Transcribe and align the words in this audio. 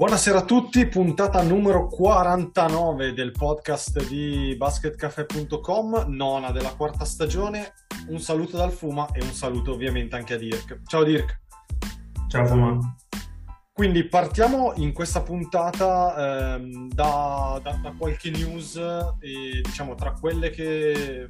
Buonasera 0.00 0.38
a 0.38 0.44
tutti, 0.46 0.86
puntata 0.86 1.42
numero 1.42 1.86
49 1.86 3.12
del 3.12 3.32
podcast 3.32 4.08
di 4.08 4.54
basketcafe.com, 4.56 6.06
nona 6.08 6.52
della 6.52 6.74
quarta 6.74 7.04
stagione. 7.04 7.74
Un 8.08 8.18
saluto 8.18 8.56
dal 8.56 8.72
Fuma 8.72 9.10
e 9.12 9.22
un 9.22 9.30
saluto 9.32 9.72
ovviamente 9.72 10.16
anche 10.16 10.32
a 10.32 10.36
Dirk. 10.38 10.80
Ciao 10.86 11.04
Dirk. 11.04 11.42
Ciao 12.28 12.46
Fuma. 12.46 12.96
Quindi 13.70 14.04
partiamo 14.04 14.72
in 14.76 14.94
questa 14.94 15.20
puntata 15.20 16.54
ehm, 16.54 16.88
da, 16.88 17.60
da- 17.62 17.78
da 17.82 17.92
qualche 17.94 18.30
news 18.30 18.76
e 18.76 19.60
diciamo 19.62 19.96
tra 19.96 20.12
quelle 20.12 20.48
che 20.48 21.28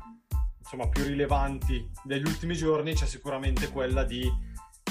insomma 0.59 0.89
più 0.89 1.03
rilevanti 1.03 1.91
degli 2.05 2.25
ultimi 2.25 2.55
giorni 2.55 2.95
c'è 2.95 3.07
sicuramente 3.07 3.69
quella 3.71 4.05
di 4.05 4.31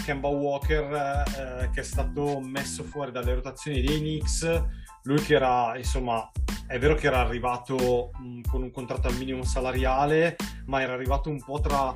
Kemba 0.03 0.27
Walker 0.27 1.25
eh, 1.37 1.69
che 1.71 1.81
è 1.81 1.83
stato 1.83 2.39
messo 2.39 2.83
fuori 2.83 3.11
dalle 3.11 3.33
rotazioni 3.33 3.81
dei 3.81 3.99
Knicks. 3.99 4.63
Lui 5.03 5.21
che 5.21 5.35
era 5.35 5.77
insomma 5.77 6.29
è 6.67 6.77
vero 6.77 6.93
che 6.95 7.07
era 7.07 7.19
arrivato 7.19 8.11
mh, 8.13 8.41
con 8.49 8.61
un 8.61 8.71
contratto 8.71 9.07
al 9.07 9.15
minimo 9.15 9.43
salariale 9.43 10.35
ma 10.65 10.81
era 10.81 10.93
arrivato 10.93 11.29
un 11.29 11.41
po' 11.43 11.59
tra 11.59 11.95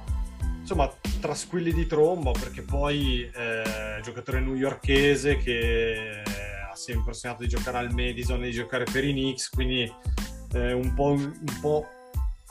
insomma 0.59 0.91
tra 1.19 1.35
squilli 1.35 1.73
di 1.73 1.85
tromba 1.85 2.31
perché 2.31 2.61
poi 2.61 3.21
eh, 3.23 4.01
giocatore 4.01 4.39
newyorkese 4.39 5.37
che 5.37 6.23
ha 6.71 6.75
sempre 6.75 7.13
sognato 7.13 7.43
di 7.43 7.49
giocare 7.49 7.77
al 7.77 7.93
Madison 7.93 8.41
e 8.41 8.47
di 8.47 8.51
giocare 8.51 8.85
per 8.85 9.03
i 9.03 9.11
Knicks 9.11 9.49
quindi 9.49 9.91
eh, 10.53 10.73
un 10.73 10.93
po' 10.93 11.11
un 11.11 11.57
po' 11.61 11.85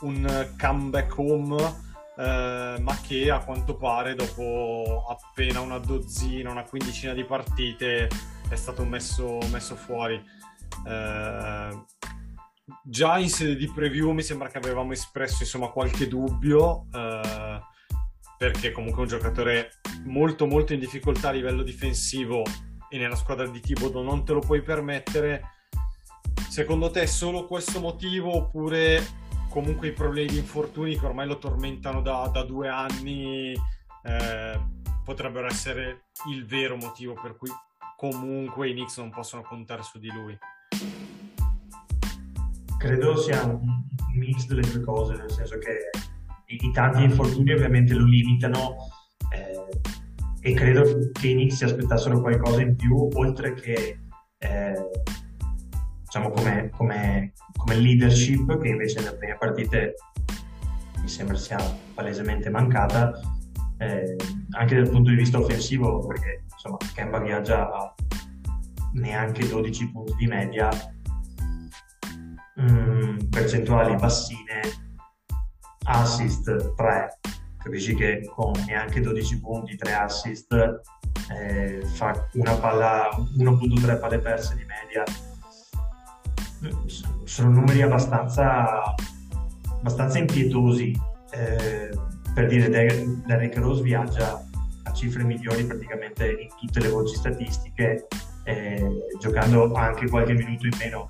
un 0.01 0.53
comeback 0.59 1.17
home 1.17 1.91
eh, 2.17 2.75
ma 2.79 2.97
che 3.01 3.31
a 3.31 3.43
quanto 3.43 3.75
pare 3.75 4.15
dopo 4.15 5.05
appena 5.09 5.59
una 5.59 5.79
dozzina, 5.79 6.51
una 6.51 6.63
quindicina 6.63 7.13
di 7.13 7.23
partite 7.23 8.07
è 8.49 8.55
stato 8.55 8.85
messo, 8.85 9.39
messo 9.51 9.75
fuori. 9.75 10.21
Eh, 10.85 11.85
già 12.83 13.17
in 13.17 13.29
sede 13.29 13.55
di 13.55 13.71
preview 13.71 14.11
mi 14.11 14.21
sembra 14.21 14.49
che 14.49 14.57
avevamo 14.57 14.93
espresso 14.93 15.43
insomma 15.43 15.67
qualche 15.67 16.07
dubbio 16.07 16.87
eh, 16.93 17.61
perché 18.37 18.71
comunque 18.71 18.99
è 18.99 19.03
un 19.03 19.07
giocatore 19.07 19.71
molto 20.05 20.45
molto 20.45 20.73
in 20.73 20.79
difficoltà 20.79 21.29
a 21.29 21.31
livello 21.31 21.61
difensivo 21.61 22.43
e 22.89 22.97
nella 22.97 23.15
squadra 23.15 23.47
di 23.47 23.59
Thibodeau 23.59 24.03
non 24.03 24.23
te 24.23 24.33
lo 24.33 24.39
puoi 24.39 24.61
permettere. 24.61 25.41
Secondo 26.47 26.91
te 26.91 27.01
è 27.01 27.05
solo 27.07 27.47
questo 27.47 27.79
motivo 27.79 28.35
oppure 28.35 29.03
comunque 29.53 29.89
i 29.89 29.93
problemi 29.93 30.29
di 30.29 30.37
infortuni 30.39 30.97
che 30.97 31.05
ormai 31.05 31.27
lo 31.27 31.37
tormentano 31.37 32.01
da, 32.01 32.27
da 32.33 32.43
due 32.43 32.69
anni 32.69 33.51
eh, 33.51 34.59
potrebbero 35.05 35.45
essere 35.45 36.05
il 36.31 36.43
vero 36.47 36.75
motivo 36.75 37.13
per 37.13 37.37
cui 37.37 37.51
comunque 37.95 38.69
i 38.69 38.73
Knicks 38.73 38.97
non 38.97 39.11
possono 39.11 39.43
contare 39.43 39.83
su 39.83 39.99
di 39.99 40.09
lui. 40.09 40.35
Credo 42.79 43.15
sia 43.15 43.43
un 43.43 43.61
mix 44.15 44.47
delle 44.47 44.61
due 44.61 44.81
cose, 44.81 45.17
nel 45.17 45.29
senso 45.29 45.59
che 45.59 45.91
i, 46.47 46.57
i 46.59 46.71
tanti 46.71 47.03
infortuni 47.03 47.53
ovviamente 47.53 47.93
lo 47.93 48.05
limitano 48.05 48.75
eh, 49.31 49.69
e 50.41 50.53
credo 50.55 50.81
che 51.11 51.27
i 51.27 51.33
Knicks 51.33 51.57
si 51.57 51.63
aspettassero 51.63 52.19
qualcosa 52.21 52.61
in 52.61 52.75
più, 52.75 53.07
oltre 53.13 53.53
che 53.53 53.99
eh, 54.39 54.89
diciamo 56.13 56.29
come, 56.29 56.69
come- 56.69 57.33
come 57.55 57.75
leadership, 57.75 58.59
che 58.59 58.67
invece 58.67 58.99
nelle 58.99 59.17
prime 59.17 59.35
partite 59.35 59.95
mi 61.01 61.07
sembra 61.07 61.35
sia 61.35 61.57
palesemente 61.95 62.51
mancata, 62.51 63.19
eh, 63.79 64.15
anche 64.51 64.75
dal 64.75 64.89
punto 64.89 65.09
di 65.09 65.15
vista 65.15 65.39
offensivo, 65.39 66.05
perché 66.05 66.43
insomma 66.51 66.77
Kemba 66.93 67.17
viaggia 67.17 67.67
a 67.67 67.95
neanche 68.93 69.47
12 69.47 69.89
punti 69.89 70.13
di 70.19 70.27
media, 70.27 70.69
mm, 72.61 73.17
percentuali 73.31 73.95
bassine, 73.95 74.61
assist 75.85 76.75
3, 76.75 77.19
capisci 77.57 77.95
che 77.95 78.21
con 78.31 78.51
neanche 78.67 79.01
12 79.01 79.39
punti, 79.39 79.75
3 79.75 79.93
assist, 79.93 80.53
eh, 81.31 81.81
fa 81.95 82.27
una 82.33 82.53
palla, 82.53 83.09
1.3 83.35 83.97
palle 83.97 84.19
perse 84.19 84.55
di 84.55 84.63
media. 84.65 85.03
Sono 87.23 87.49
numeri 87.49 87.81
abbastanza, 87.81 88.95
abbastanza 89.65 90.17
impietosi. 90.17 90.99
Eh, 91.31 91.89
per 92.33 92.47
dire, 92.47 92.69
Der- 92.69 93.05
Derrick 93.25 93.57
Rose 93.57 93.81
viaggia 93.81 94.43
a 94.83 94.93
cifre 94.93 95.23
migliori 95.23 95.65
praticamente 95.65 96.27
in 96.27 96.49
tutte 96.59 96.79
le 96.79 96.89
voci 96.89 97.15
statistiche, 97.15 98.07
eh, 98.43 98.87
giocando 99.19 99.71
anche 99.73 100.07
qualche 100.07 100.33
minuto 100.33 100.65
in 100.65 100.73
meno. 100.79 101.09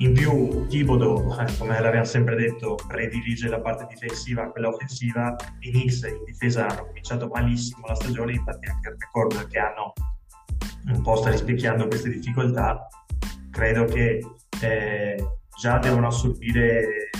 In 0.00 0.12
più, 0.12 0.66
Thibodeau, 0.68 1.34
eh, 1.40 1.56
come 1.58 1.80
l'abbiamo 1.80 2.04
sempre 2.04 2.36
detto, 2.36 2.76
predilige 2.86 3.48
la 3.48 3.60
parte 3.60 3.86
difensiva 3.88 4.44
a 4.44 4.50
quella 4.50 4.68
offensiva. 4.68 5.34
I 5.60 5.70
Knicks 5.70 6.02
in 6.02 6.22
difesa 6.24 6.68
hanno 6.68 6.86
cominciato 6.86 7.26
malissimo 7.26 7.84
la 7.86 7.94
stagione, 7.96 8.32
infatti 8.32 8.68
anche 8.68 8.88
il 8.90 8.96
record 8.96 9.48
che 9.48 9.58
hanno 9.58 9.92
un 10.92 11.02
po' 11.02 11.16
sta 11.16 11.30
rispecchiando 11.30 11.88
queste 11.88 12.10
difficoltà. 12.10 12.86
Credo 13.50 13.84
che 13.86 14.20
eh, 14.60 15.16
già 15.58 15.78
devono 15.78 16.06
assorbire 16.06 17.10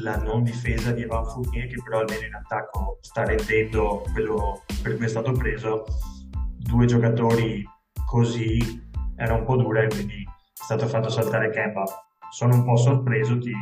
la 0.00 0.16
non 0.16 0.42
difesa 0.42 0.92
di 0.92 1.02
Evan 1.02 1.24
Fournier, 1.26 1.66
che 1.66 1.82
però 1.82 2.00
almeno 2.00 2.26
in 2.26 2.34
attacco 2.34 2.98
sta 3.02 3.24
rendendo 3.24 4.04
quello 4.12 4.62
per 4.82 4.96
cui 4.96 5.04
è 5.04 5.08
stato 5.08 5.32
preso. 5.32 5.84
Due 6.58 6.86
giocatori 6.86 7.64
così 8.06 8.58
era 9.16 9.34
un 9.34 9.44
po' 9.44 9.56
dura 9.56 9.82
e 9.82 9.88
quindi 9.88 10.22
è 10.22 10.62
stato 10.62 10.86
fatto 10.86 11.08
saltare 11.08 11.50
Kemba. 11.50 11.84
Sono 12.30 12.54
un 12.54 12.64
po' 12.64 12.76
sorpreso, 12.76 13.38
ti... 13.38 13.52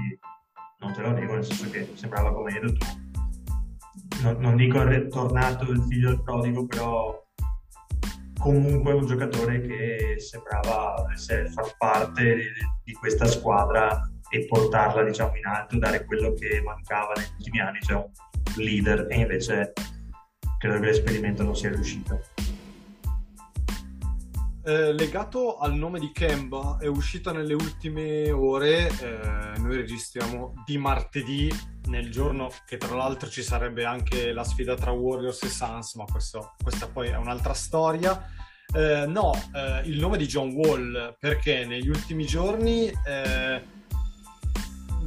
non 0.78 0.92
te 0.92 1.00
lo 1.00 1.10
nego, 1.10 1.34
nel 1.34 1.44
senso 1.44 1.68
che 1.70 1.90
sembrava 1.94 2.32
come 2.32 2.52
hai 2.52 2.60
detto 2.60 2.72
tu. 2.72 2.86
Non, 4.22 4.36
non 4.38 4.56
dico 4.56 4.82
è 4.82 5.08
tornato 5.08 5.70
il 5.70 5.82
figlio 5.88 6.10
del 6.10 6.22
prodigo, 6.22 6.66
però 6.66 7.19
comunque 8.40 8.94
un 8.94 9.06
giocatore 9.06 9.60
che 9.60 10.14
sembrava 10.18 11.06
essere, 11.12 11.48
far 11.50 11.76
parte 11.76 12.36
di, 12.82 12.92
questa 12.94 13.26
squadra 13.26 14.00
e 14.30 14.46
portarla 14.46 15.04
diciamo 15.04 15.36
in 15.36 15.46
alto, 15.46 15.78
dare 15.78 16.04
quello 16.04 16.32
che 16.32 16.60
mancava 16.62 17.12
negli 17.16 17.28
ultimi 17.36 17.60
anni, 17.60 17.80
cioè 17.82 17.96
un 17.96 18.10
leader 18.56 19.06
e 19.08 19.20
invece 19.20 19.72
credo 20.58 20.80
che 20.80 20.86
l'esperimento 20.86 21.42
non 21.42 21.54
sia 21.54 21.70
riuscito. 21.70 22.20
Eh, 24.70 24.92
legato 24.92 25.58
al 25.58 25.74
nome 25.74 25.98
di 25.98 26.12
Kemba, 26.12 26.76
è 26.80 26.86
uscita 26.86 27.32
nelle 27.32 27.54
ultime 27.54 28.30
ore, 28.30 28.86
eh, 28.86 29.58
noi 29.58 29.74
registriamo 29.74 30.62
di 30.64 30.78
martedì, 30.78 31.52
nel 31.86 32.08
giorno 32.08 32.48
che 32.68 32.76
tra 32.76 32.94
l'altro 32.94 33.28
ci 33.28 33.42
sarebbe 33.42 33.84
anche 33.84 34.32
la 34.32 34.44
sfida 34.44 34.76
tra 34.76 34.92
Warriors 34.92 35.42
e 35.42 35.48
Suns, 35.48 35.94
ma 35.96 36.04
questo- 36.04 36.54
questa 36.62 36.86
poi 36.86 37.08
è 37.08 37.16
un'altra 37.16 37.52
storia. 37.52 38.28
Eh, 38.72 39.06
no, 39.08 39.32
eh, 39.52 39.88
il 39.88 39.98
nome 39.98 40.16
di 40.16 40.26
John 40.26 40.52
Wall, 40.52 41.16
perché 41.18 41.64
negli 41.64 41.88
ultimi 41.88 42.24
giorni 42.24 42.92
eh, 43.06 43.60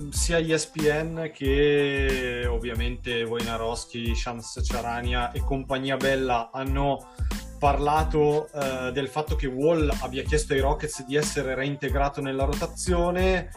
sia 0.09 0.39
ESPN 0.39 1.31
che 1.33 2.45
ovviamente 2.49 3.23
Wojnarowski, 3.23 4.13
Shams 4.13 4.59
Charania 4.61 5.31
e 5.31 5.39
compagnia 5.39 5.95
bella 5.95 6.49
hanno 6.51 7.11
parlato 7.63 8.49
eh, 8.51 8.91
del 8.91 9.07
fatto 9.07 9.37
che 9.37 9.47
Wall 9.47 9.89
abbia 10.01 10.21
chiesto 10.23 10.51
ai 10.51 10.59
Rockets 10.59 11.05
di 11.05 11.15
essere 11.15 11.55
reintegrato 11.55 12.19
nella 12.19 12.43
rotazione, 12.43 13.51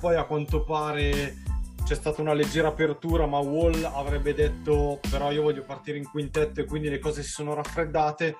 poi 0.00 0.16
a 0.16 0.24
quanto 0.24 0.64
pare 0.64 1.36
c'è 1.84 1.94
stata 1.94 2.20
una 2.22 2.32
leggera 2.32 2.66
apertura, 2.66 3.24
ma 3.26 3.38
Wall 3.38 3.84
avrebbe 3.84 4.34
detto 4.34 4.98
però 5.08 5.30
io 5.30 5.42
voglio 5.42 5.62
partire 5.62 5.96
in 5.96 6.10
quintetto 6.10 6.60
e 6.60 6.64
quindi 6.64 6.88
le 6.88 6.98
cose 6.98 7.22
si 7.22 7.30
sono 7.30 7.54
raffreddate. 7.54 8.36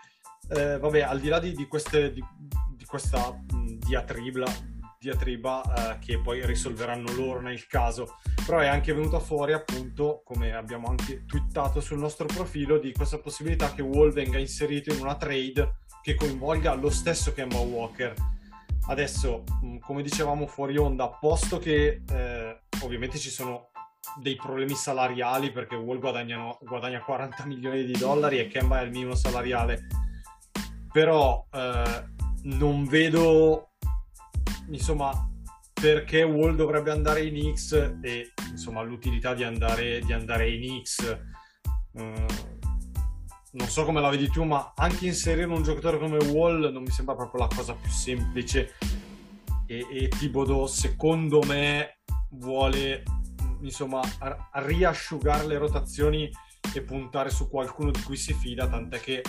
Eh, 0.48 0.78
vabbè, 0.80 1.02
al 1.02 1.20
di 1.20 1.28
là 1.28 1.38
di, 1.38 1.52
di 1.52 1.68
queste- 1.68 2.12
di- 2.12 2.24
di 2.76 2.84
questa 2.84 3.30
mh, 3.30 3.78
diatribla, 3.86 4.46
diatriba 5.02 5.62
eh, 5.62 5.98
che 5.98 6.20
poi 6.20 6.46
risolveranno 6.46 7.12
loro 7.14 7.40
nel 7.40 7.66
caso, 7.66 8.18
però 8.46 8.60
è 8.60 8.68
anche 8.68 8.94
venuta 8.94 9.18
fuori 9.18 9.52
appunto, 9.52 10.22
come 10.24 10.54
abbiamo 10.54 10.86
anche 10.86 11.24
twittato 11.26 11.80
sul 11.80 11.98
nostro 11.98 12.26
profilo, 12.26 12.78
di 12.78 12.92
questa 12.92 13.18
possibilità 13.18 13.74
che 13.74 13.82
Wall 13.82 14.12
venga 14.12 14.38
inserito 14.38 14.92
in 14.92 15.00
una 15.00 15.16
trade 15.16 15.80
che 16.02 16.14
coinvolga 16.14 16.74
lo 16.74 16.88
stesso 16.88 17.32
Kemba 17.32 17.58
Walker. 17.58 18.14
Adesso, 18.86 19.42
mh, 19.60 19.78
come 19.78 20.02
dicevamo 20.02 20.46
fuori 20.46 20.76
onda, 20.76 21.08
posto 21.08 21.58
che 21.58 22.02
eh, 22.08 22.60
ovviamente 22.82 23.18
ci 23.18 23.30
sono 23.30 23.70
dei 24.20 24.36
problemi 24.36 24.74
salariali 24.74 25.50
perché 25.50 25.74
Wall 25.74 25.98
guadagna 25.98 27.00
40 27.00 27.44
milioni 27.46 27.84
di 27.84 27.92
dollari 27.92 28.38
e 28.38 28.46
Kemba 28.46 28.80
è 28.80 28.84
il 28.84 28.90
minimo 28.92 29.16
salariale, 29.16 29.86
però 30.92 31.44
eh, 31.50 32.04
non 32.44 32.86
vedo 32.86 33.71
insomma 34.72 35.28
perché 35.72 36.22
Wall 36.22 36.54
dovrebbe 36.54 36.90
andare 36.90 37.24
in 37.24 37.54
X 37.54 37.96
e 38.02 38.32
insomma 38.50 38.82
l'utilità 38.82 39.34
di 39.34 39.42
andare, 39.42 40.00
di 40.00 40.12
andare 40.12 40.50
in 40.50 40.82
X. 40.82 41.18
Uh, 41.92 42.50
non 43.52 43.68
so 43.68 43.84
come 43.84 44.00
la 44.00 44.08
vedi 44.08 44.28
tu, 44.30 44.44
ma 44.44 44.72
anche 44.76 45.06
inserire 45.06 45.46
un 45.46 45.62
giocatore 45.62 45.98
come 45.98 46.18
Wall 46.18 46.70
non 46.72 46.82
mi 46.82 46.90
sembra 46.90 47.14
proprio 47.14 47.42
la 47.42 47.48
cosa 47.54 47.74
più 47.74 47.90
semplice. 47.90 48.74
E, 49.66 49.86
e 49.90 50.08
Thibodeau, 50.08 50.66
secondo 50.66 51.42
me, 51.42 51.98
vuole 52.30 53.02
insomma 53.62 54.00
a 54.18 54.50
riasciugare 54.64 55.46
le 55.46 55.58
rotazioni 55.58 56.30
e 56.74 56.82
puntare 56.82 57.30
su 57.30 57.48
qualcuno 57.48 57.90
di 57.90 58.02
cui 58.02 58.16
si 58.16 58.32
fida, 58.32 58.68
tant'è 58.68 59.00
che 59.00 59.22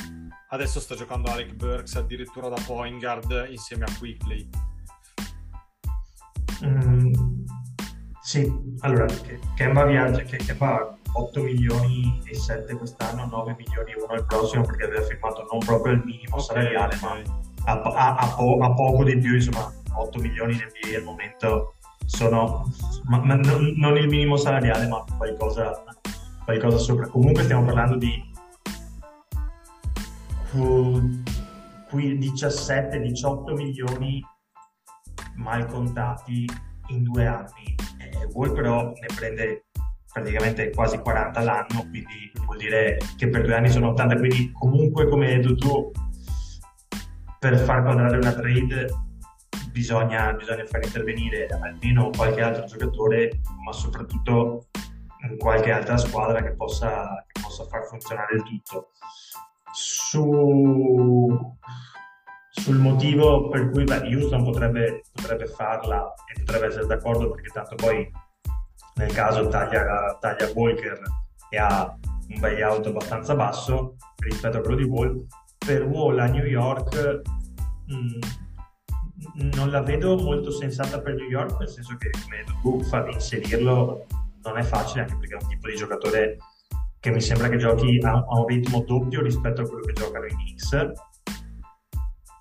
adesso 0.49 0.79
sta 0.79 0.95
giocando 0.95 1.31
Alec 1.31 1.53
Burks 1.53 1.95
addirittura 1.95 2.47
da 2.47 2.61
point 2.65 2.99
guard 2.99 3.47
insieme 3.49 3.85
a 3.85 3.97
Quickly. 3.97 4.49
Mm, 6.65 7.13
sì, 8.21 8.51
allora, 8.79 9.05
Kemba 9.55 9.85
viaggia, 9.85 10.21
che 10.21 10.37
Kemba 10.37 10.97
8 11.13 11.41
milioni 11.41 12.21
e 12.25 12.35
7 12.35 12.75
quest'anno, 12.75 13.25
9 13.25 13.55
milioni 13.57 13.91
e 13.91 14.01
1 14.01 14.13
il 14.13 14.25
prossimo 14.25 14.63
perché 14.63 14.85
aveva 14.85 15.01
firmato 15.01 15.45
non 15.51 15.59
proprio 15.59 15.93
il 15.93 16.03
minimo 16.05 16.39
salariale, 16.39 16.97
ma 17.01 17.19
a, 17.65 17.81
a, 17.81 18.15
a, 18.15 18.27
po- 18.35 18.57
a, 18.59 18.73
poco 18.73 19.03
di 19.03 19.17
più, 19.17 19.35
insomma 19.35 19.71
8 19.95 20.19
milioni 20.19 20.53
in 20.53 20.59
NBA 20.59 20.97
al 20.97 21.03
momento 21.03 21.75
sono 22.05 22.65
ma, 23.05 23.19
ma 23.19 23.35
non, 23.35 23.73
non, 23.77 23.97
il 23.97 24.07
minimo 24.07 24.37
salariale, 24.37 24.87
ma 24.87 25.03
qualcosa, 25.17 25.83
qualcosa 26.43 26.77
sopra. 26.77 27.07
Comunque 27.07 27.43
stiamo 27.43 27.65
parlando 27.65 27.97
di 27.97 28.31
uh, 30.53 31.01
17-18 31.91 33.53
milioni 33.53 34.23
mal 35.35 35.65
contati 35.67 36.47
in 36.87 37.03
due 37.03 37.25
anni. 37.25 37.75
Eh, 37.99 38.25
Wall 38.33 38.53
però 38.53 38.85
ne 38.85 39.07
prende 39.15 39.65
praticamente 40.11 40.69
quasi 40.69 40.99
40 40.99 41.41
l'anno, 41.41 41.87
quindi 41.89 42.31
vuol 42.45 42.57
dire 42.57 42.97
che 43.17 43.27
per 43.29 43.43
due 43.43 43.55
anni 43.55 43.69
sono 43.69 43.89
80, 43.89 44.15
quindi 44.17 44.51
comunque 44.51 45.07
come 45.07 45.27
hai 45.27 45.41
detto 45.41 45.55
tu, 45.55 45.91
per 47.39 47.57
far 47.57 47.81
quadrare 47.83 48.17
una 48.17 48.33
trade 48.33 48.87
bisogna, 49.71 50.31
bisogna 50.33 50.65
far 50.65 50.83
intervenire 50.83 51.47
almeno 51.47 52.11
qualche 52.15 52.41
altro 52.41 52.65
giocatore, 52.65 53.41
ma 53.65 53.73
soprattutto 53.73 54.67
qualche 55.37 55.71
altra 55.71 55.97
squadra 55.97 56.41
che 56.43 56.53
possa, 56.53 57.25
che 57.27 57.41
possa 57.41 57.65
far 57.65 57.85
funzionare 57.87 58.35
il 58.35 58.43
tutto. 58.43 58.91
Su, 59.73 61.57
sul 62.55 62.77
motivo 62.77 63.49
per 63.49 63.71
cui 63.71 63.83
beh, 63.83 64.13
Houston 64.13 64.43
potrebbe, 64.43 65.01
potrebbe 65.11 65.47
farla 65.47 66.13
e 66.33 66.39
potrebbe 66.43 66.67
essere 66.67 66.85
d'accordo 66.85 67.31
perché 67.31 67.49
tanto 67.49 67.75
poi 67.75 68.09
nel 68.95 69.11
caso 69.11 69.47
taglia, 69.47 70.17
taglia 70.19 70.51
Walker 70.53 71.01
e 71.49 71.57
ha 71.57 71.97
un 72.29 72.39
buyout 72.39 72.85
abbastanza 72.87 73.33
basso 73.33 73.95
rispetto 74.17 74.57
a 74.57 74.61
quello 74.61 74.75
di 74.75 74.83
Wall. 74.83 75.25
Per 75.57 75.83
Wall 75.83 76.19
a 76.19 76.27
New 76.27 76.45
York 76.45 77.21
mh, 77.87 77.95
mm, 77.95 79.49
non 79.55 79.71
la 79.71 79.81
vedo 79.81 80.15
molto 80.15 80.51
sensata 80.51 81.01
per 81.01 81.15
New 81.15 81.27
York 81.27 81.57
nel 81.57 81.69
senso 81.69 81.95
che 81.97 82.11
come 82.11 82.43
tu 82.61 82.83
fa 82.83 83.07
inserirlo 83.09 84.05
non 84.43 84.57
è 84.57 84.63
facile 84.63 85.01
anche 85.01 85.17
perché 85.17 85.35
è 85.35 85.41
un 85.41 85.49
tipo 85.49 85.67
di 85.69 85.75
giocatore 85.75 86.37
che 86.99 87.09
mi 87.09 87.21
sembra 87.21 87.49
che 87.49 87.57
giochi 87.57 87.97
a, 88.03 88.11
a 88.11 88.39
un 88.39 88.45
ritmo 88.45 88.83
doppio 88.85 89.21
rispetto 89.21 89.61
a 89.61 89.65
quello 89.65 89.81
che 89.81 89.93
giocano 89.93 90.25
i 90.25 90.29
Knicks 90.29 90.91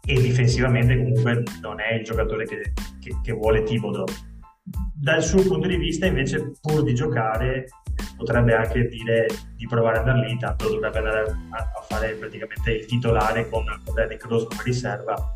e 0.04 0.20
difensivamente 0.20 0.96
comunque 0.96 1.42
non 1.60 1.80
è 1.80 1.94
il 1.94 2.04
giocatore 2.04 2.44
che, 2.44 2.72
che, 3.00 3.16
che 3.22 3.32
vuole 3.32 3.62
Tibodo 3.62 4.04
dal 5.02 5.22
suo 5.22 5.42
punto 5.42 5.66
di 5.66 5.76
vista 5.76 6.06
invece 6.06 6.52
pur 6.60 6.84
di 6.84 6.94
giocare 6.94 7.66
potrebbe 8.16 8.54
anche 8.54 8.86
dire 8.86 9.26
di 9.56 9.66
provare 9.66 9.98
ad 9.98 10.08
andare 10.08 10.28
lì 10.28 10.38
tanto 10.38 10.68
dovrebbe 10.68 10.98
andare 10.98 11.20
a, 11.20 11.58
a 11.58 11.82
fare 11.88 12.14
praticamente 12.14 12.70
il 12.70 12.86
titolare 12.86 13.48
con, 13.48 13.64
Derrick 13.94 14.24
Rose 14.26 14.46
come 14.46 14.62
riserva. 14.62 15.32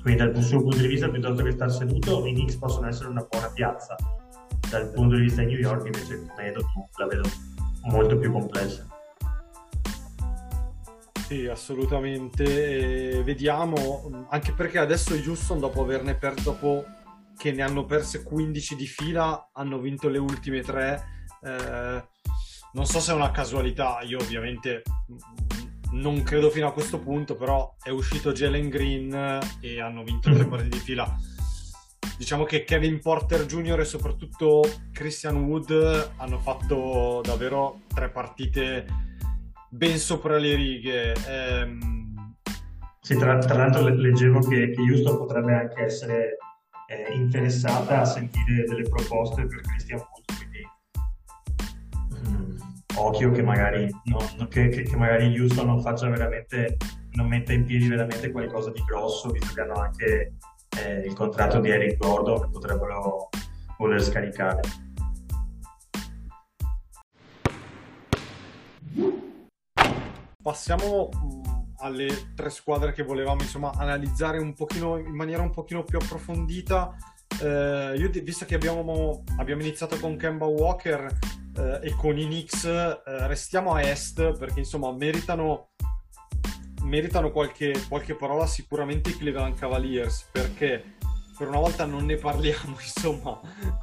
Quindi 0.00 0.22
dal 0.22 0.42
suo 0.42 0.60
punto 0.60 0.78
di 0.78 0.86
vista 0.86 1.08
piuttosto 1.08 1.42
che 1.42 1.50
stare 1.50 1.70
seduto 1.72 2.24
i 2.24 2.32
Knicks 2.32 2.56
possono 2.56 2.86
essere 2.86 3.08
una 3.08 3.26
buona 3.28 3.50
piazza. 3.52 3.96
Dal 4.70 4.92
punto 4.92 5.16
di 5.16 5.22
vista 5.22 5.42
di 5.42 5.48
New 5.48 5.58
York 5.58 5.84
invece 5.84 6.20
vedo 6.36 6.60
la 6.98 7.06
vedo 7.06 7.28
molto 7.82 8.16
più 8.16 8.30
complessa 8.30 8.91
sì, 11.32 11.46
assolutamente. 11.46 13.16
E 13.16 13.22
vediamo, 13.22 14.26
anche 14.28 14.52
perché 14.52 14.78
adesso 14.78 15.14
i 15.14 15.26
Houston, 15.26 15.58
dopo 15.58 15.82
averne 15.82 16.14
perso, 16.14 16.50
dopo 16.50 16.84
che 17.36 17.52
ne 17.52 17.62
hanno 17.62 17.86
perse 17.86 18.22
15 18.22 18.76
di 18.76 18.86
fila, 18.86 19.50
hanno 19.52 19.78
vinto 19.78 20.08
le 20.08 20.18
ultime 20.18 20.60
tre. 20.60 21.30
Eh, 21.42 22.04
non 22.74 22.86
so 22.86 23.00
se 23.00 23.12
è 23.12 23.14
una 23.14 23.30
casualità, 23.30 24.00
io 24.02 24.18
ovviamente 24.18 24.82
non 25.92 26.22
credo 26.22 26.50
fino 26.50 26.68
a 26.68 26.72
questo 26.72 26.98
punto, 26.98 27.34
però 27.34 27.74
è 27.82 27.90
uscito 27.90 28.32
Jalen 28.32 28.68
Green 28.68 29.40
e 29.60 29.80
hanno 29.80 30.02
vinto 30.02 30.32
tre 30.32 30.46
partite 30.46 30.76
di 30.76 30.82
fila. 30.82 31.16
Diciamo 32.16 32.44
che 32.44 32.64
Kevin 32.64 33.00
Porter 33.00 33.46
Jr. 33.46 33.80
e 33.80 33.84
soprattutto 33.84 34.62
Christian 34.92 35.44
Wood 35.44 36.12
hanno 36.16 36.38
fatto 36.38 37.20
davvero 37.24 37.80
tre 37.88 38.10
partite 38.10 39.11
ben 39.72 39.98
sopra 39.98 40.36
le 40.36 40.54
righe. 40.54 41.14
Ehm... 41.28 42.36
Sì, 43.00 43.16
tra, 43.16 43.38
tra 43.38 43.56
l'altro 43.56 43.88
leggevo 43.88 44.38
che, 44.40 44.70
che 44.70 44.80
Houston 44.80 45.16
potrebbe 45.16 45.54
anche 45.54 45.82
essere 45.82 46.36
eh, 46.86 47.12
interessata 47.14 48.02
a 48.02 48.04
sentire 48.04 48.64
delle 48.64 48.88
proposte 48.88 49.44
per 49.44 49.60
Christian 49.60 49.98
Wood, 49.98 50.24
quindi 50.36 50.68
mm, 52.28 52.56
occhio 52.96 53.32
che 53.32 53.42
magari, 53.42 53.88
no, 54.04 54.18
che, 54.48 54.68
che, 54.68 54.82
che 54.82 54.96
magari 54.96 55.36
Houston 55.36 55.66
non 55.66 55.80
faccia 55.80 56.08
veramente, 56.08 56.76
non 57.14 57.26
metta 57.26 57.52
in 57.52 57.64
piedi 57.64 57.88
veramente 57.88 58.30
qualcosa 58.30 58.70
di 58.70 58.84
grosso, 58.86 59.30
visto 59.30 59.52
che 59.52 59.60
hanno 59.62 59.80
anche 59.80 60.34
eh, 60.78 61.00
il 61.00 61.14
contratto 61.14 61.58
di 61.58 61.70
Eric 61.70 61.96
Gordon 61.96 62.42
che 62.42 62.50
potrebbero 62.52 63.30
voler 63.78 64.00
scaricare. 64.00 64.60
Passiamo 70.42 71.08
alle 71.78 72.32
tre 72.34 72.50
squadre 72.50 72.92
che 72.92 73.02
volevamo 73.02 73.42
insomma 73.42 73.72
analizzare 73.76 74.38
un 74.38 74.54
pochino 74.54 74.98
in 74.98 75.14
maniera 75.14 75.42
un 75.42 75.50
pochino 75.50 75.84
più 75.84 75.98
approfondita. 75.98 76.96
Eh, 77.40 77.94
io, 77.96 78.10
visto 78.22 78.44
che 78.44 78.56
abbiamo, 78.56 79.22
abbiamo, 79.38 79.62
iniziato 79.62 79.98
con 79.98 80.16
Kemba 80.16 80.46
Walker 80.46 81.06
eh, 81.56 81.80
e 81.82 81.94
con 81.96 82.18
i 82.18 82.24
Knicks, 82.24 82.64
eh, 82.64 83.00
restiamo 83.26 83.74
a 83.74 83.82
est 83.82 84.36
perché 84.36 84.60
insomma 84.60 84.92
meritano, 84.92 85.70
meritano 86.82 87.30
qualche, 87.30 87.74
qualche 87.88 88.14
parola 88.14 88.46
sicuramente 88.46 89.10
i 89.10 89.16
Cleveland 89.16 89.56
Cavaliers 89.56 90.28
perché 90.30 90.96
per 91.42 91.50
una 91.50 91.58
volta 91.58 91.86
non 91.86 92.04
ne 92.04 92.14
parliamo 92.14 92.76
insomma 92.80 93.40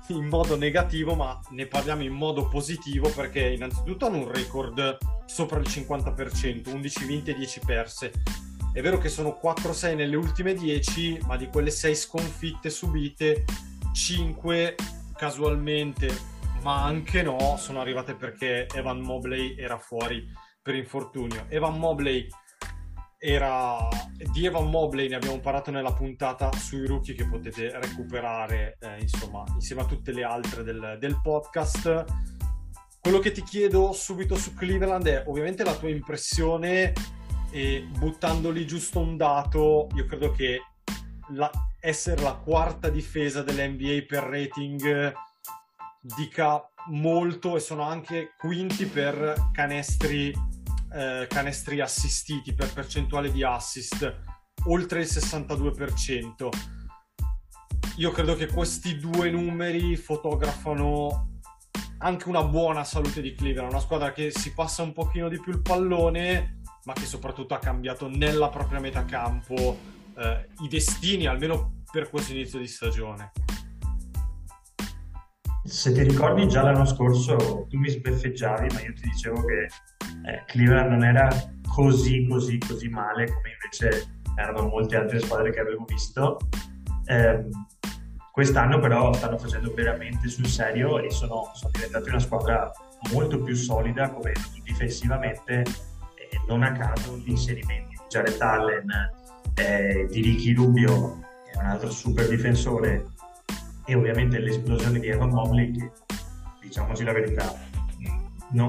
in 0.08 0.28
modo 0.28 0.56
negativo 0.56 1.14
ma 1.14 1.38
ne 1.50 1.66
parliamo 1.66 2.04
in 2.04 2.14
modo 2.14 2.48
positivo 2.48 3.10
perché 3.10 3.50
innanzitutto 3.50 4.06
hanno 4.06 4.20
un 4.20 4.32
record 4.32 4.98
sopra 5.26 5.60
il 5.60 5.68
50% 5.68 6.70
11 6.72 7.06
vinte 7.06 7.32
e 7.32 7.34
10 7.34 7.60
perse. 7.66 8.12
È 8.72 8.80
vero 8.82 8.98
che 8.98 9.10
sono 9.10 9.38
4-6 9.44 9.94
nelle 9.94 10.16
ultime 10.16 10.54
10 10.54 11.24
ma 11.26 11.36
di 11.36 11.48
quelle 11.48 11.70
6 11.70 11.96
sconfitte 11.96 12.70
subite 12.70 13.44
5 13.92 14.76
casualmente 15.18 16.08
ma 16.62 16.86
anche 16.86 17.22
no 17.24 17.58
sono 17.58 17.82
arrivate 17.82 18.16
perché 18.16 18.68
Evan 18.74 19.02
Mobley 19.02 19.58
era 19.58 19.78
fuori 19.78 20.26
per 20.62 20.76
infortunio. 20.76 21.46
Evan 21.50 21.78
Mobley 21.78 22.26
era 23.22 23.86
di 24.32 24.46
Evan 24.46 24.70
Mobley 24.70 25.10
ne 25.10 25.16
abbiamo 25.16 25.40
parlato 25.40 25.72
nella 25.72 25.92
puntata 25.92 26.50
sui 26.54 26.88
rookie 26.88 27.14
che 27.14 27.28
potete 27.28 27.78
recuperare 27.78 28.78
eh, 28.80 29.02
insomma 29.02 29.44
insieme 29.54 29.82
a 29.82 29.86
tutte 29.86 30.14
le 30.14 30.24
altre 30.24 30.64
del, 30.64 30.98
del, 31.00 31.20
podcast. 31.22 32.06
Quello 33.02 33.20
che 33.20 33.32
ti 33.32 33.44
chiedo 33.44 33.92
subito 33.92 34.36
su 34.36 34.54
Cleveland 34.54 35.06
è 35.06 35.24
ovviamente 35.28 35.66
la 35.66 35.76
tua 35.76 35.90
impressione 35.90 36.94
e 37.52 37.86
buttandoli 37.98 38.66
giusto 38.66 39.00
un 39.00 39.18
dato 39.18 39.88
io 39.96 40.06
credo 40.06 40.32
che 40.32 40.62
la, 41.34 41.52
essere 41.82 42.22
la 42.22 42.34
quarta 42.34 42.90
difesa 42.90 43.42
dell'NBA 43.42 44.06
per 44.08 44.24
rating 44.24 45.14
dica 46.02 46.64
molto 46.88 47.58
e 47.58 47.60
sono 47.60 47.84
anche 47.84 48.32
quinti 48.38 48.86
per 48.86 49.50
canestri 49.52 50.34
eh, 50.94 51.28
canestri 51.28 51.80
assistiti 51.82 52.54
per 52.54 52.74
percentuale 52.74 53.32
di 53.32 53.44
assist 53.44 54.16
oltre 54.66 55.02
il 55.02 55.08
62%. 55.08 56.50
Io 57.98 58.12
credo 58.12 58.36
che 58.36 58.48
questi 58.48 58.98
due 58.98 59.30
numeri 59.30 59.96
fotografano 59.96 61.30
anche 62.00 62.30
una 62.30 62.44
buona 62.44 62.84
salute 62.84 63.22
di 63.22 63.36
Cleveland, 63.36 63.72
una 63.72 63.82
squadra 63.82 64.14
che 64.14 64.32
si 64.32 64.54
passa 64.54 64.84
un 64.84 64.94
pochino 64.94 65.28
di 65.28 65.40
più 65.40 65.52
il 65.52 65.62
pallone, 65.62 66.62
ma 66.86 66.94
che 66.94 67.06
soprattutto 67.06 67.54
ha 67.54 67.60
cambiato 67.60 68.08
nella 68.08 68.50
propria 68.50 68.80
metà 68.80 69.04
campo 69.04 69.78
eh, 70.18 70.48
i 70.62 70.68
destini, 70.70 71.26
almeno 71.26 71.84
per 71.92 72.10
questo 72.10 72.32
inizio 72.32 72.60
di 72.60 72.68
stagione. 72.68 73.32
Se 75.64 75.92
ti 75.92 76.02
ricordi 76.04 76.48
già 76.48 76.64
l'anno 76.64 76.86
scorso 76.86 77.36
tu 77.70 77.78
mi 77.78 77.90
sbeffeggiavi, 77.90 78.74
ma 78.74 78.82
io 78.82 78.94
ti 78.94 79.10
dicevo 79.10 79.44
che 79.46 79.68
eh, 80.26 80.44
Cleveland 80.48 80.92
non 80.92 81.04
era 81.04 81.28
così 81.68 82.28
così 82.28 82.58
così 82.58 82.90
male 82.90 83.26
come 83.26 83.52
invece 83.62 84.20
erano 84.36 84.68
molte 84.68 84.96
altre 84.96 85.20
squadre 85.20 85.52
che 85.52 85.60
avevo 85.60 85.86
visto. 85.86 86.38
Eh, 87.06 87.46
quest'anno 88.32 88.80
però 88.80 89.12
stanno 89.14 89.38
facendo 89.38 89.74
veramente 89.74 90.30
sul 90.30 90.48
serio 90.48 91.00
e 91.00 91.12
sono, 91.12 91.52
sono 91.54 91.72
diventati 91.74 92.10
una 92.10 92.20
squadra 92.20 92.72
molto 93.12 93.42
più 93.42 93.56
solida 93.56 94.10
come 94.10 94.34
difensivamente 94.64 95.64
e 96.16 96.42
non 96.48 96.64
a 96.64 96.72
caso 96.72 97.18
gli 97.18 97.30
inserimenti 97.30 97.90
di 97.90 98.04
Jared 98.08 98.40
Allen, 98.40 98.90
eh, 99.56 100.08
di 100.10 100.22
Ricky 100.22 100.54
Rubio, 100.54 101.20
che 101.46 101.52
è 101.52 101.62
un 101.62 101.70
altro 101.70 101.90
super 101.90 102.28
difensore, 102.28 103.08
e 103.90 103.96
ovviamente 103.96 104.38
l'esplosione 104.38 105.00
di 105.00 105.08
Evan 105.08 105.30
Mobley 105.30 105.72
che, 105.72 105.92
diciamoci 106.62 107.04
la 107.04 107.12
verità, 107.12 107.56
non, 108.52 108.68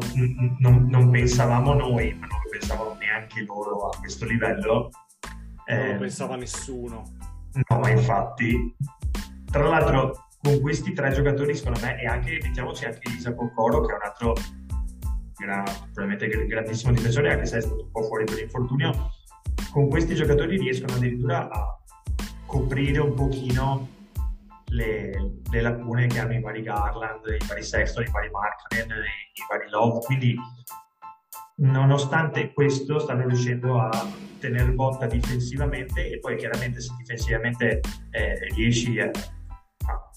non, 0.59 0.87
non 0.89 1.11
pensavamo 1.11 1.75
noi, 1.75 2.15
ma 2.15 2.27
non 2.27 2.39
lo 2.43 2.49
pensavano 2.50 2.97
neanche 2.99 3.43
loro 3.43 3.89
a 3.89 3.99
questo 3.99 4.25
livello 4.25 4.91
non 5.69 5.87
lo 5.87 5.93
eh, 5.95 5.97
pensava 5.97 6.37
nessuno. 6.37 7.05
No, 7.69 7.79
ma 7.79 7.91
infatti. 7.91 8.75
Tra 9.45 9.69
l'altro, 9.69 10.29
con 10.41 10.59
questi 10.61 10.93
tre 10.95 11.11
giocatori, 11.12 11.55
secondo 11.55 11.81
me, 11.81 12.00
e 12.00 12.07
anche, 12.07 12.39
mettiamoci 12.43 12.87
anche 12.87 13.11
Isaac 13.11 13.41
Okoro, 13.41 13.85
che 13.85 13.93
è 13.93 13.97
un 13.97 14.03
altro 14.03 14.35
gran, 15.37 15.65
probabilmente 15.93 16.47
grandissimo 16.47 16.93
difensore, 16.93 17.33
anche 17.33 17.47
se 17.47 17.59
è 17.59 17.61
stato 17.61 17.83
un 17.83 17.91
po' 17.91 18.03
fuori 18.05 18.25
per 18.25 18.37
l'infortunio, 18.37 19.11
con 19.71 19.89
questi 19.89 20.15
giocatori 20.15 20.57
riescono 20.57 20.95
addirittura 20.95 21.50
a 21.50 21.79
coprire 22.47 23.00
un 23.00 23.15
pochino 23.15 23.99
le, 24.71 25.11
le, 25.50 25.61
lacune 25.61 26.07
che 26.07 26.19
hanno 26.19 26.35
i 26.35 26.41
vari 26.41 26.62
Garland, 26.62 27.25
i 27.27 27.47
vari 27.47 27.62
Sexton, 27.62 28.05
i 28.05 28.11
vari 28.11 28.31
Markkanen, 28.31 28.91
i, 28.91 29.05
i 29.05 29.45
vari 29.49 29.69
Love, 29.71 30.05
quindi 30.05 30.37
nonostante 31.57 32.53
questo 32.53 32.99
stanno 32.99 33.27
riuscendo 33.27 33.81
a 33.81 33.91
tenere 34.39 34.73
botta 34.73 35.07
difensivamente 35.07 36.11
e 36.11 36.19
poi 36.19 36.37
chiaramente 36.37 36.81
se 36.81 36.95
difensivamente 36.99 37.81
eh, 38.11 38.39
riesci 38.55 38.99
a, 38.99 39.11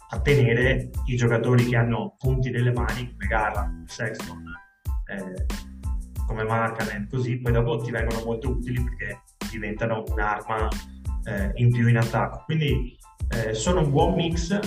a, 0.10 0.22
tenere 0.22 0.90
i 1.08 1.16
giocatori 1.16 1.66
che 1.66 1.76
hanno 1.76 2.16
punti 2.18 2.50
nelle 2.50 2.72
mani 2.72 3.12
come 3.12 3.28
Garland, 3.28 3.88
Sexton, 3.88 4.46
eh, 5.08 5.46
come 6.26 6.44
Markanen, 6.44 7.08
così 7.10 7.40
poi 7.40 7.52
dopo 7.52 7.78
ti 7.78 7.92
vengono 7.92 8.24
molto 8.24 8.52
utili 8.52 8.82
perché 8.82 9.22
diventano 9.52 10.04
un'arma 10.08 10.70
eh, 11.26 11.52
in 11.56 11.72
più 11.72 11.88
in 11.88 11.98
attacco. 11.98 12.44
Quindi 12.46 12.98
eh, 13.36 13.54
sono 13.54 13.82
un 13.82 13.92
buon 13.92 14.14
mix 14.16 14.60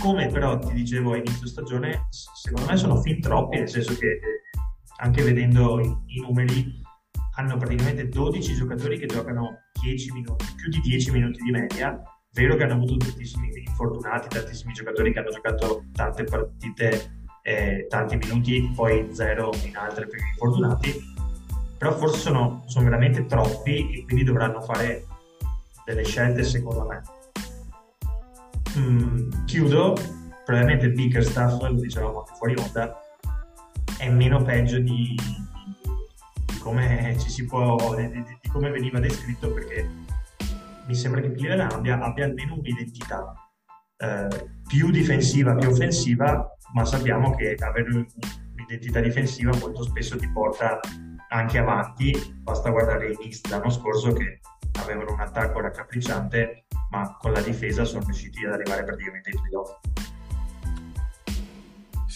come 0.00 0.28
però 0.28 0.58
ti 0.58 0.72
dicevo 0.72 1.12
a 1.12 1.16
inizio 1.16 1.46
stagione, 1.46 2.06
secondo 2.10 2.70
me 2.70 2.76
sono 2.76 3.00
fin 3.00 3.20
troppi, 3.20 3.58
nel 3.58 3.68
senso 3.68 3.96
che 3.96 4.06
eh, 4.06 4.20
anche 4.98 5.22
vedendo 5.22 5.80
i, 5.80 5.96
i 6.06 6.20
numeri 6.20 6.82
hanno 7.36 7.56
praticamente 7.56 8.08
12 8.08 8.54
giocatori 8.54 8.98
che 8.98 9.06
giocano 9.06 9.64
10 9.82 10.12
minuti, 10.12 10.44
più 10.54 10.70
di 10.70 10.80
10 10.80 11.10
minuti 11.10 11.42
di 11.42 11.50
media. 11.50 12.00
Vero 12.32 12.56
che 12.56 12.64
hanno 12.64 12.74
avuto 12.74 12.96
tantissimi 12.96 13.50
infortunati, 13.66 14.28
tantissimi 14.28 14.74
giocatori 14.74 15.12
che 15.12 15.18
hanno 15.18 15.30
giocato 15.30 15.84
tante 15.92 16.24
partite, 16.24 17.26
eh, 17.42 17.86
tanti 17.88 18.16
minuti, 18.16 18.70
poi 18.74 19.08
zero 19.12 19.50
in 19.64 19.76
altre 19.76 20.06
gli 20.06 20.30
infortunati. 20.32 21.14
Però 21.78 21.92
forse 21.96 22.18
sono, 22.18 22.62
sono 22.66 22.84
veramente 22.84 23.24
troppi 23.26 23.98
e 23.98 24.04
quindi 24.04 24.24
dovranno 24.24 24.60
fare 24.60 25.04
delle 25.84 26.04
scelte 26.04 26.42
secondo 26.42 26.86
me. 26.86 27.15
Mm, 28.78 29.44
chiudo, 29.46 29.94
probabilmente 30.44 30.86
il 30.86 30.92
Bickerstaff, 30.92 31.60
lo 31.62 31.72
dicevamo 31.72 32.18
anche 32.18 32.32
fuori 32.36 32.54
onda, 32.58 33.00
è 33.98 34.10
meno 34.10 34.42
peggio 34.42 34.78
di, 34.78 35.14
di 36.44 36.58
come 36.58 37.16
può 37.48 37.94
di, 37.94 38.08
di, 38.10 38.48
come 38.50 38.70
veniva 38.70 39.00
descritto 39.00 39.50
perché 39.52 39.88
mi 40.86 40.94
sembra 40.94 41.20
che 41.20 41.32
Cleveland 41.32 41.72
abbia, 41.72 41.98
abbia 41.98 42.26
almeno 42.26 42.54
un'identità 42.54 43.32
eh, 43.96 44.50
più 44.66 44.90
difensiva 44.90 45.54
che 45.54 45.66
offensiva 45.66 46.46
ma 46.74 46.84
sappiamo 46.84 47.34
che 47.34 47.54
avere 47.54 48.06
un'identità 48.52 49.00
difensiva 49.00 49.56
molto 49.56 49.84
spesso 49.84 50.18
ti 50.18 50.28
porta 50.30 50.80
anche 51.28 51.58
avanti. 51.58 52.12
Basta 52.42 52.70
guardare 52.70 53.12
i 53.12 53.16
Knicks 53.16 53.48
l'anno 53.48 53.70
scorso 53.70 54.12
che 54.12 54.40
avevano 54.80 55.12
un 55.12 55.20
attacco 55.20 55.60
raccapricciante 55.60 56.65
ma 56.96 57.16
con 57.18 57.32
la 57.32 57.40
difesa 57.40 57.84
sono 57.84 58.04
riusciti 58.04 58.44
ad 58.44 58.52
arrivare 58.52 58.84
praticamente 58.84 59.30
ai 59.30 59.36
playoff 59.36 59.78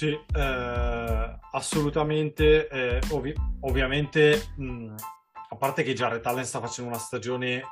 sì, 0.00 0.18
eh, 0.34 1.38
assolutamente. 1.52 2.68
Eh, 2.68 3.00
ovvi- 3.10 3.34
ovviamente, 3.60 4.52
mh, 4.56 4.94
a 5.50 5.56
parte 5.56 5.82
che 5.82 5.92
Jared 5.92 6.24
Allen 6.24 6.46
sta 6.46 6.58
facendo 6.58 6.88
una 6.90 6.98
stagione 6.98 7.62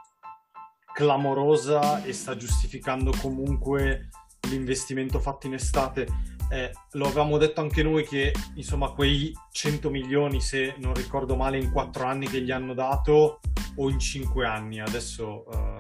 clamorosa 0.92 2.04
e 2.04 2.12
sta 2.12 2.36
giustificando 2.36 3.12
comunque 3.18 4.10
l'investimento 4.50 5.20
fatto 5.20 5.46
in 5.46 5.54
estate. 5.54 6.06
Eh, 6.50 6.70
lo 6.92 7.06
avevamo 7.06 7.38
detto 7.38 7.62
anche 7.62 7.82
noi 7.82 8.06
che 8.06 8.34
insomma 8.56 8.90
quei 8.90 9.32
100 9.50 9.88
milioni, 9.88 10.42
se 10.42 10.74
non 10.76 10.92
ricordo 10.92 11.34
male, 11.34 11.56
in 11.56 11.72
4 11.72 12.04
anni 12.04 12.26
che 12.26 12.42
gli 12.42 12.50
hanno 12.50 12.74
dato 12.74 13.40
o 13.76 13.88
in 13.88 13.98
5 13.98 14.44
anni, 14.44 14.80
adesso 14.80 15.46
eh, 15.50 15.77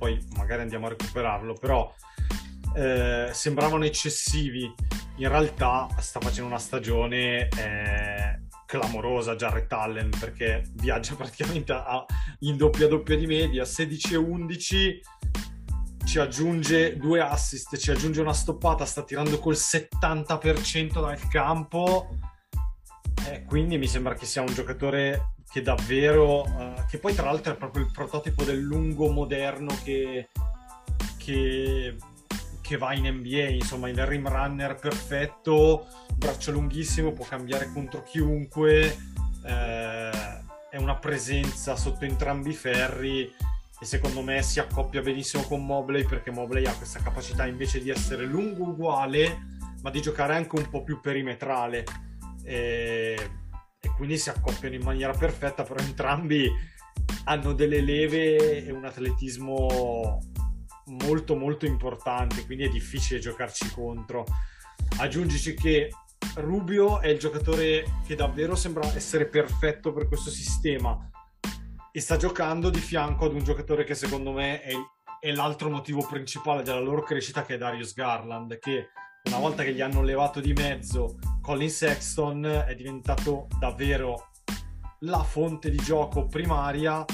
poi 0.00 0.18
magari 0.34 0.62
andiamo 0.62 0.86
a 0.86 0.88
recuperarlo, 0.88 1.52
però 1.52 1.94
eh, 2.74 3.28
sembravano 3.32 3.84
eccessivi. 3.84 4.72
In 5.16 5.28
realtà 5.28 5.88
sta 5.98 6.20
facendo 6.20 6.48
una 6.48 6.58
stagione 6.58 7.48
eh, 7.48 8.40
clamorosa 8.64 9.36
Jarrett 9.36 9.70
Allen 9.70 10.08
perché 10.18 10.64
viaggia 10.76 11.16
praticamente 11.20 11.72
a, 11.72 12.02
in 12.40 12.56
doppia 12.56 12.88
doppia 12.88 13.14
di 13.14 13.26
media 13.26 13.66
16 13.66 14.14
e 14.14 14.16
11 14.16 15.00
ci 16.06 16.18
aggiunge 16.18 16.96
due 16.96 17.20
assist 17.20 17.76
ci 17.76 17.90
aggiunge 17.90 18.22
una 18.22 18.32
stoppata 18.32 18.86
sta 18.86 19.02
tirando 19.02 19.38
col 19.38 19.54
70% 19.54 20.92
dal 20.98 21.28
campo. 21.28 22.08
Eh, 23.28 23.44
quindi 23.44 23.76
mi 23.76 23.86
sembra 23.86 24.14
che 24.14 24.24
sia 24.24 24.40
un 24.40 24.54
giocatore 24.54 25.34
che 25.50 25.62
davvero 25.62 26.42
uh, 26.42 26.86
che 26.88 26.98
poi 26.98 27.14
tra 27.14 27.24
l'altro 27.26 27.52
è 27.52 27.56
proprio 27.56 27.84
il 27.84 27.90
prototipo 27.92 28.44
del 28.44 28.60
lungo 28.60 29.10
moderno 29.10 29.76
che, 29.82 30.28
che 31.16 31.96
che 32.70 32.76
va 32.76 32.94
in 32.94 33.04
NBA, 33.04 33.48
insomma 33.48 33.88
il 33.88 34.06
rim 34.06 34.28
runner 34.28 34.76
perfetto, 34.76 35.88
braccio 36.14 36.52
lunghissimo, 36.52 37.10
può 37.10 37.24
cambiare 37.24 37.68
contro 37.72 38.04
chiunque, 38.04 38.96
eh, 39.44 40.10
è 40.70 40.76
una 40.76 40.94
presenza 40.94 41.74
sotto 41.74 42.04
entrambi 42.04 42.50
i 42.50 42.54
ferri 42.54 43.22
e 43.24 43.84
secondo 43.84 44.22
me 44.22 44.40
si 44.42 44.60
accoppia 44.60 45.00
benissimo 45.02 45.42
con 45.42 45.66
Mobley 45.66 46.04
perché 46.04 46.30
Mobley 46.30 46.64
ha 46.64 46.72
questa 46.72 47.00
capacità 47.00 47.44
invece 47.44 47.82
di 47.82 47.90
essere 47.90 48.24
lungo 48.24 48.68
uguale 48.68 49.48
ma 49.82 49.90
di 49.90 50.00
giocare 50.00 50.36
anche 50.36 50.54
un 50.54 50.68
po' 50.70 50.84
più 50.84 51.00
perimetrale. 51.00 51.84
E, 52.44 53.16
e 53.16 53.30
quindi 54.00 54.16
si 54.16 54.30
accoppiano 54.30 54.74
in 54.74 54.82
maniera 54.82 55.12
perfetta 55.12 55.62
però 55.62 55.78
entrambi 55.78 56.50
hanno 57.24 57.52
delle 57.52 57.82
leve 57.82 58.64
e 58.64 58.72
un 58.72 58.86
atletismo 58.86 60.18
molto 61.04 61.36
molto 61.36 61.66
importante, 61.66 62.46
quindi 62.46 62.64
è 62.64 62.70
difficile 62.70 63.20
giocarci 63.20 63.70
contro. 63.74 64.24
Aggiungici 65.00 65.52
che 65.52 65.90
Rubio 66.36 67.00
è 67.00 67.08
il 67.08 67.18
giocatore 67.18 68.00
che 68.06 68.14
davvero 68.14 68.54
sembra 68.54 68.90
essere 68.94 69.26
perfetto 69.26 69.92
per 69.92 70.08
questo 70.08 70.30
sistema 70.30 70.98
e 71.92 72.00
sta 72.00 72.16
giocando 72.16 72.70
di 72.70 72.80
fianco 72.80 73.26
ad 73.26 73.34
un 73.34 73.44
giocatore 73.44 73.84
che 73.84 73.94
secondo 73.94 74.32
me 74.32 74.62
è, 74.62 74.72
è 75.20 75.30
l'altro 75.32 75.68
motivo 75.68 76.06
principale 76.08 76.62
della 76.62 76.80
loro 76.80 77.02
crescita 77.02 77.44
che 77.44 77.56
è 77.56 77.58
Darius 77.58 77.92
Garland 77.92 78.58
che 78.58 78.88
una 79.24 79.38
volta 79.38 79.62
che 79.62 79.72
gli 79.72 79.80
hanno 79.80 80.02
levato 80.02 80.40
di 80.40 80.52
mezzo 80.52 81.18
Colin 81.40 81.70
Sexton 81.70 82.64
è 82.66 82.74
diventato 82.74 83.48
davvero 83.58 84.30
la 85.00 85.22
fonte 85.22 85.70
di 85.70 85.78
gioco 85.78 86.26
primaria 86.26 87.04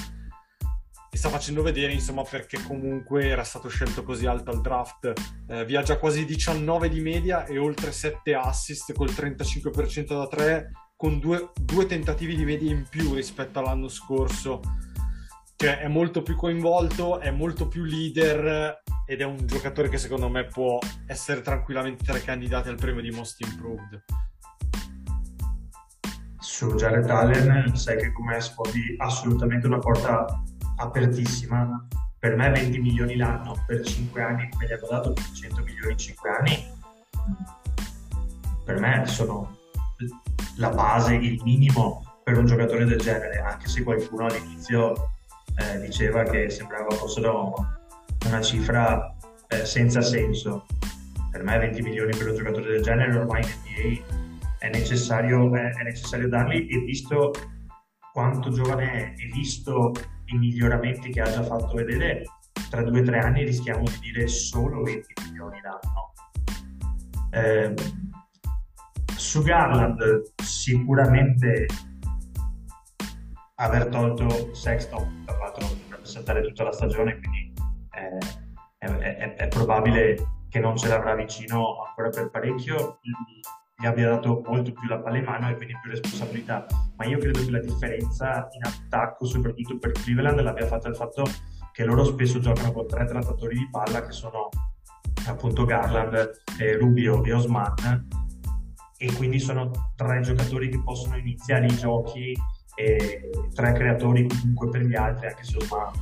e 1.10 1.16
sta 1.16 1.28
facendo 1.28 1.62
vedere 1.62 1.92
insomma 1.92 2.22
perché 2.22 2.62
comunque 2.62 3.28
era 3.28 3.44
stato 3.44 3.68
scelto 3.68 4.02
così 4.02 4.26
alto 4.26 4.50
al 4.50 4.60
draft 4.60 5.12
eh, 5.48 5.64
viaggia 5.64 5.98
quasi 5.98 6.24
19 6.24 6.88
di 6.88 7.00
media 7.00 7.44
e 7.44 7.58
oltre 7.58 7.92
7 7.92 8.34
assist 8.34 8.92
col 8.92 9.10
35% 9.10 10.06
da 10.06 10.26
3 10.26 10.70
con 10.96 11.20
due, 11.20 11.50
due 11.60 11.86
tentativi 11.86 12.34
di 12.34 12.44
media 12.44 12.70
in 12.70 12.86
più 12.88 13.12
rispetto 13.12 13.58
all'anno 13.58 13.88
scorso. 13.88 14.60
Cioè, 15.58 15.78
è 15.78 15.88
molto 15.88 16.22
più 16.22 16.36
coinvolto, 16.36 17.18
è 17.18 17.30
molto 17.30 17.66
più 17.66 17.84
leader 17.84 18.82
ed 19.06 19.22
è 19.22 19.24
un 19.24 19.46
giocatore 19.46 19.88
che 19.88 19.96
secondo 19.96 20.28
me 20.28 20.44
può 20.44 20.78
essere 21.06 21.40
tranquillamente 21.40 22.04
tra 22.04 22.18
i 22.18 22.22
candidati 22.22 22.68
al 22.68 22.76
premio 22.76 23.00
di 23.00 23.10
Most 23.10 23.40
Improved. 23.40 24.04
Su 26.38 26.74
Jared 26.74 27.08
Allen 27.08 27.74
sai 27.74 27.96
che 27.96 28.12
come 28.12 28.38
sfondi 28.38 28.96
assolutamente 28.98 29.66
una 29.66 29.78
porta 29.78 30.42
apertissima. 30.76 31.86
Per 32.18 32.36
me 32.36 32.50
20 32.50 32.78
milioni 32.78 33.16
l'anno 33.16 33.64
per 33.66 33.82
5 33.82 34.22
anni, 34.22 34.50
come 34.50 34.66
gli 34.66 34.72
hanno 34.72 34.88
dato 34.90 35.14
100 35.14 35.62
milioni 35.62 35.92
in 35.92 35.98
5 35.98 36.30
anni, 36.30 36.70
per 38.62 38.78
me 38.78 39.06
sono 39.06 39.56
la 40.56 40.68
base, 40.68 41.14
il 41.14 41.40
minimo 41.44 42.20
per 42.22 42.36
un 42.36 42.44
giocatore 42.44 42.84
del 42.84 43.00
genere, 43.00 43.38
anche 43.38 43.68
se 43.68 43.82
qualcuno 43.82 44.26
all'inizio 44.26 45.15
eh, 45.56 45.80
diceva 45.80 46.22
che 46.22 46.50
sembrava 46.50 46.90
fossero 46.90 47.54
una 48.26 48.40
cifra 48.40 49.14
eh, 49.48 49.64
senza 49.64 50.00
senso. 50.02 50.66
Per 51.30 51.42
me 51.42 51.58
20 51.58 51.82
milioni 51.82 52.16
per 52.16 52.28
un 52.28 52.36
giocatore 52.36 52.72
del 52.72 52.82
genere 52.82 53.16
ormai 53.16 53.42
in 53.42 53.48
NBA 53.48 54.24
è 54.58 54.70
necessario, 54.70 55.54
è 55.54 55.82
necessario 55.82 56.28
darli 56.28 56.66
e 56.66 56.78
visto 56.80 57.32
quanto 58.12 58.50
giovane 58.50 58.90
è 58.92 59.14
e 59.20 59.30
visto 59.32 59.92
i 60.26 60.38
miglioramenti 60.38 61.10
che 61.10 61.20
ha 61.20 61.30
già 61.30 61.42
fatto 61.42 61.74
vedere, 61.74 62.24
tra 62.70 62.82
due 62.82 63.00
o 63.00 63.04
tre 63.04 63.18
anni 63.18 63.44
rischiamo 63.44 63.82
di 63.82 64.10
dire 64.12 64.26
solo 64.26 64.82
20 64.82 65.14
milioni 65.26 65.60
l'anno. 65.60 66.12
Eh, 67.30 67.74
su 69.16 69.42
Garland 69.42 70.32
sicuramente 70.42 71.66
aver 73.56 73.86
tolto 73.88 74.54
Sexton, 74.54 75.24
tra 75.24 75.36
l'altro 75.38 75.66
dovrebbe 75.66 76.04
saltare 76.04 76.42
tutta 76.42 76.64
la 76.64 76.72
stagione, 76.72 77.18
quindi 77.18 77.52
è, 77.90 78.86
è, 78.86 79.34
è, 79.34 79.48
probabile 79.48 80.16
che 80.48 80.58
non 80.58 80.76
ce 80.76 80.88
l'avrà 80.88 81.14
vicino 81.14 81.82
ancora 81.82 82.10
per 82.10 82.30
parecchio, 82.30 82.98
gli 83.78 83.86
abbia 83.86 84.08
dato 84.10 84.42
molto 84.46 84.72
più 84.72 84.88
la 84.88 84.98
palla 84.98 85.18
in 85.18 85.24
mano 85.24 85.50
e 85.50 85.56
quindi 85.56 85.74
più 85.80 85.90
responsabilità. 85.90 86.66
Ma 86.96 87.04
io 87.04 87.18
credo 87.18 87.44
che 87.44 87.50
la 87.50 87.60
differenza 87.60 88.48
in 88.52 88.64
attacco, 88.64 89.26
soprattutto 89.26 89.78
per 89.78 89.92
Cleveland, 89.92 90.40
l'abbia 90.40 90.66
fatta 90.66 90.88
il 90.88 90.96
fatto 90.96 91.24
che 91.72 91.84
loro 91.84 92.04
spesso 92.04 92.38
giocano 92.38 92.72
con 92.72 92.86
tre 92.86 93.04
trattatori 93.04 93.56
di 93.56 93.68
palla 93.70 94.04
che 94.04 94.12
sono 94.12 94.48
appunto 95.26 95.64
Garland, 95.64 96.42
eh, 96.58 96.76
Rubio 96.78 97.22
e 97.24 97.32
Osman 97.32 98.08
e 98.98 99.12
quindi 99.14 99.38
sono 99.38 99.70
tre 99.94 100.20
giocatori 100.20 100.70
che 100.70 100.80
possono 100.82 101.16
iniziare 101.16 101.66
i 101.66 101.76
giochi 101.76 102.34
e 102.76 103.30
tre 103.54 103.72
creatori 103.72 104.26
comunque 104.26 104.68
per 104.68 104.82
gli 104.82 104.94
altri, 104.94 105.26
anche 105.28 105.44
se 105.44 105.56
Osman 105.56 105.92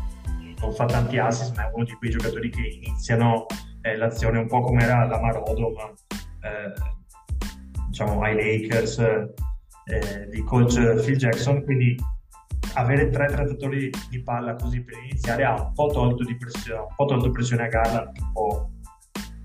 non 0.61 0.73
fa 0.73 0.87
tanti 0.87 1.19
assist, 1.19 1.57
ma 1.57 1.69
è 1.69 1.71
uno 1.73 1.85
di 1.85 1.93
quei 1.93 2.11
giocatori 2.11 2.51
che 2.51 2.81
iniziano 2.83 3.47
eh, 3.83 3.97
l'azione 3.97 4.39
un 4.39 4.47
po' 4.47 4.61
come 4.61 4.83
era 4.83 5.05
la 5.05 5.21
Marodom, 5.21 5.77
eh, 6.43 6.73
diciamo 7.89 8.23
ai 8.23 8.35
Lakers 8.35 8.99
eh, 8.99 10.29
di 10.31 10.43
coach 10.43 11.03
Phil 11.05 11.17
Jackson, 11.17 11.63
quindi 11.65 11.97
avere 12.75 13.11
tre 13.11 13.27
trattatori 13.27 13.91
di 14.11 14.23
palla 14.23 14.55
così 14.55 14.83
per 14.83 14.99
iniziare 14.99 15.45
ha 15.45 15.61
un 15.61 15.73
po' 15.73 15.89
tolto, 15.89 16.25
di 16.25 16.37
pressione, 16.37 16.81
un 16.81 16.95
po' 16.97 17.05
tolto 17.05 17.31
pressione 17.31 17.69
a 17.69 18.13
può, 18.33 18.69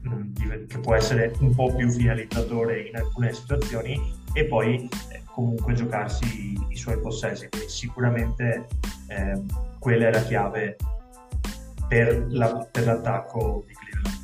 mm, 0.07 0.65
che 0.67 0.79
può 0.79 0.95
essere 0.95 1.33
un 1.39 1.53
po' 1.53 1.73
più 1.75 1.89
finalizzatore 1.89 2.87
in 2.87 2.95
alcune 2.95 3.33
situazioni. 3.33 4.17
E 4.33 4.45
poi 4.45 4.87
eh, 5.11 5.18
comunque 5.33 5.73
giocarsi 5.73 6.57
i, 6.69 6.75
suoi 6.75 6.99
possessi. 6.99 7.49
Quindi 7.49 7.69
sicuramente 7.69 8.67
eh, 9.07 9.43
quella 9.79 10.07
è 10.07 10.11
la 10.11 10.23
chiave 10.23 10.75
per, 11.87 12.25
la, 12.29 12.67
per 12.71 12.85
l'attacco 12.85 13.63
di 13.65 13.73
Cleveland. 13.73 14.17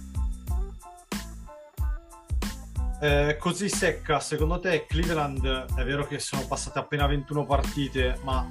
Eh, 3.02 3.38
così 3.38 3.70
secca, 3.70 4.20
secondo 4.20 4.60
te 4.60 4.86
Cleveland 4.88 5.74
è 5.76 5.84
vero 5.84 6.08
che 6.08 6.20
sono 6.20 6.46
passate 6.48 6.80
appena 6.80 7.06
21 7.08 7.46
partite, 7.46 8.18
ma 8.24 8.50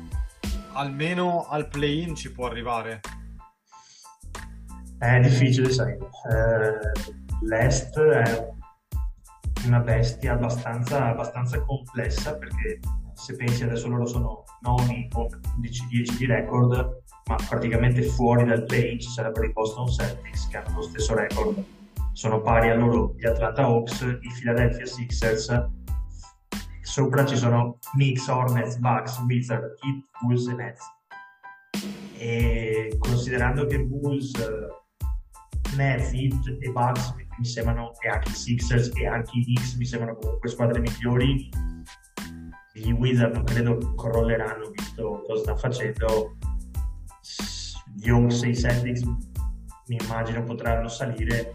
almeno 0.72 1.46
al 1.48 1.68
play-in 1.68 2.14
ci 2.14 2.30
può 2.30 2.46
arrivare? 2.46 3.00
È 4.98 5.20
difficile, 5.20 5.70
sai. 5.70 5.92
Eh, 5.92 7.12
L'Est 7.42 7.98
è 7.98 8.48
una 9.66 9.80
bestia 9.80 10.34
abbastanza, 10.34 11.06
abbastanza 11.06 11.60
complessa 11.62 12.36
perché 12.36 12.80
se 13.14 13.36
pensi 13.36 13.62
adesso 13.62 13.88
loro 13.88 14.06
sono 14.06 14.44
noni 14.62 15.08
con 15.10 15.26
11-10 15.26 16.16
di 16.16 16.26
record, 16.26 17.02
ma 17.26 17.36
praticamente 17.48 18.02
fuori 18.02 18.44
dal 18.44 18.64
play 18.64 18.98
ci 18.98 19.08
sarebbero 19.08 19.46
i 19.46 19.52
Boston 19.52 19.88
Celtics 19.88 20.48
che 20.48 20.56
hanno 20.58 20.76
lo 20.76 20.82
stesso 20.82 21.14
record. 21.14 21.64
Sono 22.12 22.40
pari 22.40 22.70
a 22.70 22.74
loro 22.74 23.14
gli 23.16 23.26
Atlanta 23.26 23.62
Hawks, 23.62 24.00
i 24.02 24.32
Philadelphia 24.38 24.86
Sixers, 24.86 25.68
sopra 26.80 27.24
ci 27.24 27.36
sono 27.36 27.78
Knicks, 27.92 28.28
Hornets, 28.28 28.76
Bucks, 28.76 29.18
Wizards, 29.26 29.80
Heat, 29.82 30.04
Bulls 30.20 30.46
e 30.48 30.54
Nets. 30.54 30.82
E 32.18 32.96
considerando 32.98 33.66
che 33.66 33.80
Bulls, 33.80 34.32
Nets, 35.76 36.12
Heat 36.12 36.56
e 36.60 36.70
Bucks 36.70 37.14
mi 37.38 37.44
sembrano, 37.44 37.92
e 38.00 38.08
anche 38.08 38.30
i 38.30 38.34
Sixers 38.34 38.90
e 38.96 39.06
anche 39.06 39.30
i 39.38 39.44
Knicks 39.44 39.74
mi 39.74 39.84
sembrano 39.84 40.16
comunque 40.16 40.48
squadre 40.48 40.80
migliori, 40.80 41.48
gli 42.72 42.90
Wizards 42.90 43.34
non 43.34 43.44
credo 43.44 43.94
crolleranno 43.94 44.70
visto 44.70 45.22
cosa 45.26 45.42
stanno 45.42 45.56
facendo. 45.56 46.36
Gli 47.96 48.10
Hawks 48.10 48.42
e 48.42 48.48
i 48.48 48.56
Celtics 48.56 49.02
mi 49.02 49.96
immagino 50.00 50.42
potranno 50.42 50.88
salire. 50.88 51.54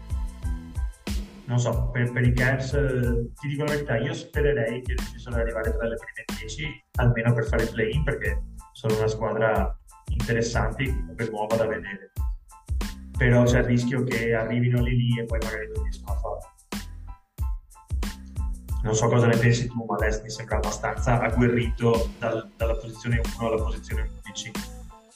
Non 1.44 1.58
so, 1.58 1.90
per, 1.90 2.10
per 2.12 2.26
i 2.26 2.32
Cavs 2.32 2.70
ti 3.40 3.48
dico 3.48 3.64
la 3.64 3.72
verità, 3.72 3.96
io 3.98 4.14
spererei 4.14 4.82
che 4.82 4.94
riuscissero 4.94 5.34
ad 5.34 5.42
arrivare 5.42 5.76
tra 5.76 5.88
le 5.88 5.96
prime 5.96 6.38
10 6.38 6.84
almeno 6.96 7.34
per 7.34 7.44
fare 7.44 7.66
play-in 7.66 8.04
perché 8.04 8.42
sono 8.72 8.96
una 8.96 9.08
squadra 9.08 9.76
interessante 10.06 10.82
comunque 10.84 11.28
nuova 11.28 11.56
da 11.56 11.66
vedere 11.66 12.12
però 13.20 13.42
c'è 13.42 13.58
il 13.58 13.64
rischio 13.64 14.02
che 14.02 14.32
arrivino 14.32 14.80
lì 14.80 14.96
lì 14.96 15.18
e 15.20 15.24
poi 15.26 15.38
magari 15.42 15.70
non 15.74 15.82
riescono 15.82 16.12
a 16.12 16.20
farlo 16.20 16.38
non 18.82 18.94
so 18.94 19.08
cosa 19.08 19.26
ne 19.26 19.36
pensi 19.36 19.66
tu, 19.66 19.84
ma 19.84 19.98
l'Est 19.98 20.22
mi 20.22 20.30
sembra 20.30 20.56
abbastanza 20.56 21.20
agguerrito 21.20 22.12
dal, 22.18 22.50
dalla 22.56 22.76
posizione 22.76 23.20
1 23.38 23.46
alla 23.46 23.62
posizione 23.62 24.08
11. 24.24 24.52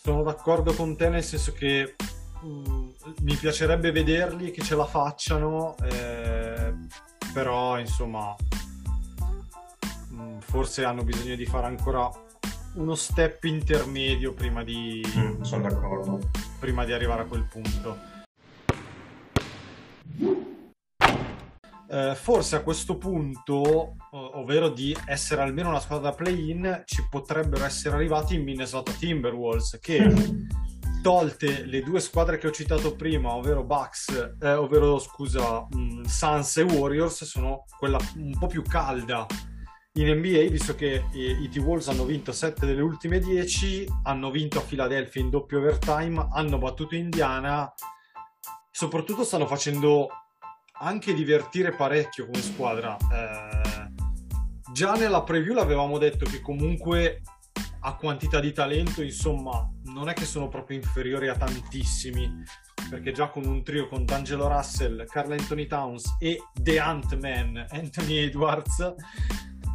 Sono 0.02 0.22
d'accordo 0.22 0.74
con 0.74 0.94
te 0.98 1.08
nel 1.08 1.24
senso 1.24 1.54
che 1.54 1.94
mh, 2.42 2.46
mm, 2.46 2.90
mi 3.22 3.34
piacerebbe 3.36 3.90
vederli 3.90 4.50
che 4.50 4.60
ce 4.60 4.76
la 4.76 4.84
facciano, 4.84 5.74
eh, 5.82 6.74
però 7.32 7.78
insomma 7.78 8.36
mh, 10.10 10.14
mm, 10.14 10.38
forse 10.40 10.84
hanno 10.84 11.02
bisogno 11.02 11.34
di 11.34 11.46
fare 11.46 11.66
ancora 11.66 12.10
uno 12.74 12.94
step 12.94 13.44
intermedio 13.44 14.34
prima 14.34 14.62
di, 14.62 15.02
mm, 15.16 15.40
sono 15.40 15.62
d'accordo. 15.66 16.43
Prima 16.64 16.86
di 16.86 16.94
arrivare 16.94 17.20
a 17.20 17.26
quel 17.26 17.44
punto. 17.44 18.12
eh, 21.90 22.14
forse 22.14 22.56
a 22.56 22.62
questo 22.62 22.96
punto, 22.96 23.96
ovvero 24.10 24.70
di 24.70 24.96
essere 25.04 25.42
almeno 25.42 25.68
una 25.68 25.78
squadra 25.78 26.08
da 26.08 26.16
play-in, 26.16 26.82
ci 26.86 27.06
potrebbero 27.10 27.66
essere 27.66 27.96
arrivati 27.96 28.36
i 28.36 28.42
Minnesota 28.42 28.92
Timberwolves 28.92 29.78
che 29.78 30.10
tolte 31.02 31.66
le 31.66 31.82
due 31.82 32.00
squadre 32.00 32.38
che 32.38 32.46
ho 32.46 32.50
citato 32.50 32.96
prima, 32.96 33.34
ovvero 33.34 33.62
Bucks, 33.62 34.36
eh, 34.40 34.54
ovvero 34.54 34.98
scusa, 34.98 35.66
mh, 35.70 35.76
mm, 35.76 36.04
Suns 36.04 36.56
e 36.56 36.62
Warriors, 36.62 37.24
sono 37.24 37.64
quella 37.78 37.98
un 38.16 38.38
po' 38.38 38.46
più 38.46 38.62
calda 38.62 39.26
in 39.96 40.08
NBA, 40.18 40.48
visto 40.50 40.74
che 40.74 41.04
i, 41.12 41.42
i 41.42 41.48
T-Wolves 41.48 41.88
hanno 41.88 42.04
vinto 42.04 42.32
7 42.32 42.66
delle 42.66 42.82
ultime 42.82 43.20
10, 43.20 43.86
hanno 44.04 44.30
vinto 44.30 44.58
a 44.58 44.62
Philadelphia 44.62 45.22
in 45.22 45.30
doppio 45.30 45.58
overtime, 45.58 46.28
hanno 46.32 46.58
battuto 46.58 46.96
Indiana, 46.96 47.72
soprattutto 48.70 49.22
stanno 49.22 49.46
facendo 49.46 50.08
anche 50.80 51.14
divertire 51.14 51.72
parecchio 51.72 52.26
come 52.26 52.42
squadra. 52.42 52.96
Eh, 52.96 53.92
già 54.72 54.94
nella 54.94 55.22
preview 55.22 55.54
l'avevamo 55.54 55.98
detto 55.98 56.24
che 56.24 56.40
comunque 56.40 57.22
a 57.86 57.94
quantità 57.94 58.40
di 58.40 58.52
talento, 58.52 59.00
insomma, 59.00 59.70
non 59.84 60.08
è 60.08 60.14
che 60.14 60.24
sono 60.24 60.48
proprio 60.48 60.76
inferiori 60.78 61.28
a 61.28 61.36
tantissimi, 61.36 62.42
perché 62.90 63.12
già 63.12 63.28
con 63.28 63.44
un 63.44 63.62
trio 63.62 63.86
con 63.88 64.04
D'Angelo 64.04 64.48
Russell, 64.48 65.06
Carl 65.06 65.32
Anthony 65.32 65.66
Towns 65.66 66.16
e 66.18 66.42
The 66.52 66.80
Ant-Man, 66.80 67.66
Anthony 67.70 68.16
Edwards, 68.16 68.94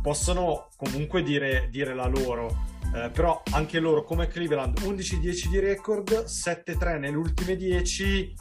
possono 0.09 0.69
comunque 0.75 1.21
dire, 1.21 1.67
dire 1.69 1.93
la 1.93 2.07
loro. 2.07 2.65
Eh, 2.95 3.11
però 3.11 3.43
anche 3.51 3.77
loro 3.77 4.03
come 4.03 4.25
Cleveland 4.25 4.79
11-10 4.79 5.49
di 5.49 5.59
record 5.59 6.23
7-3 6.25 6.97
nelle 6.97 7.15
ultime 7.15 7.55
10 7.55 8.33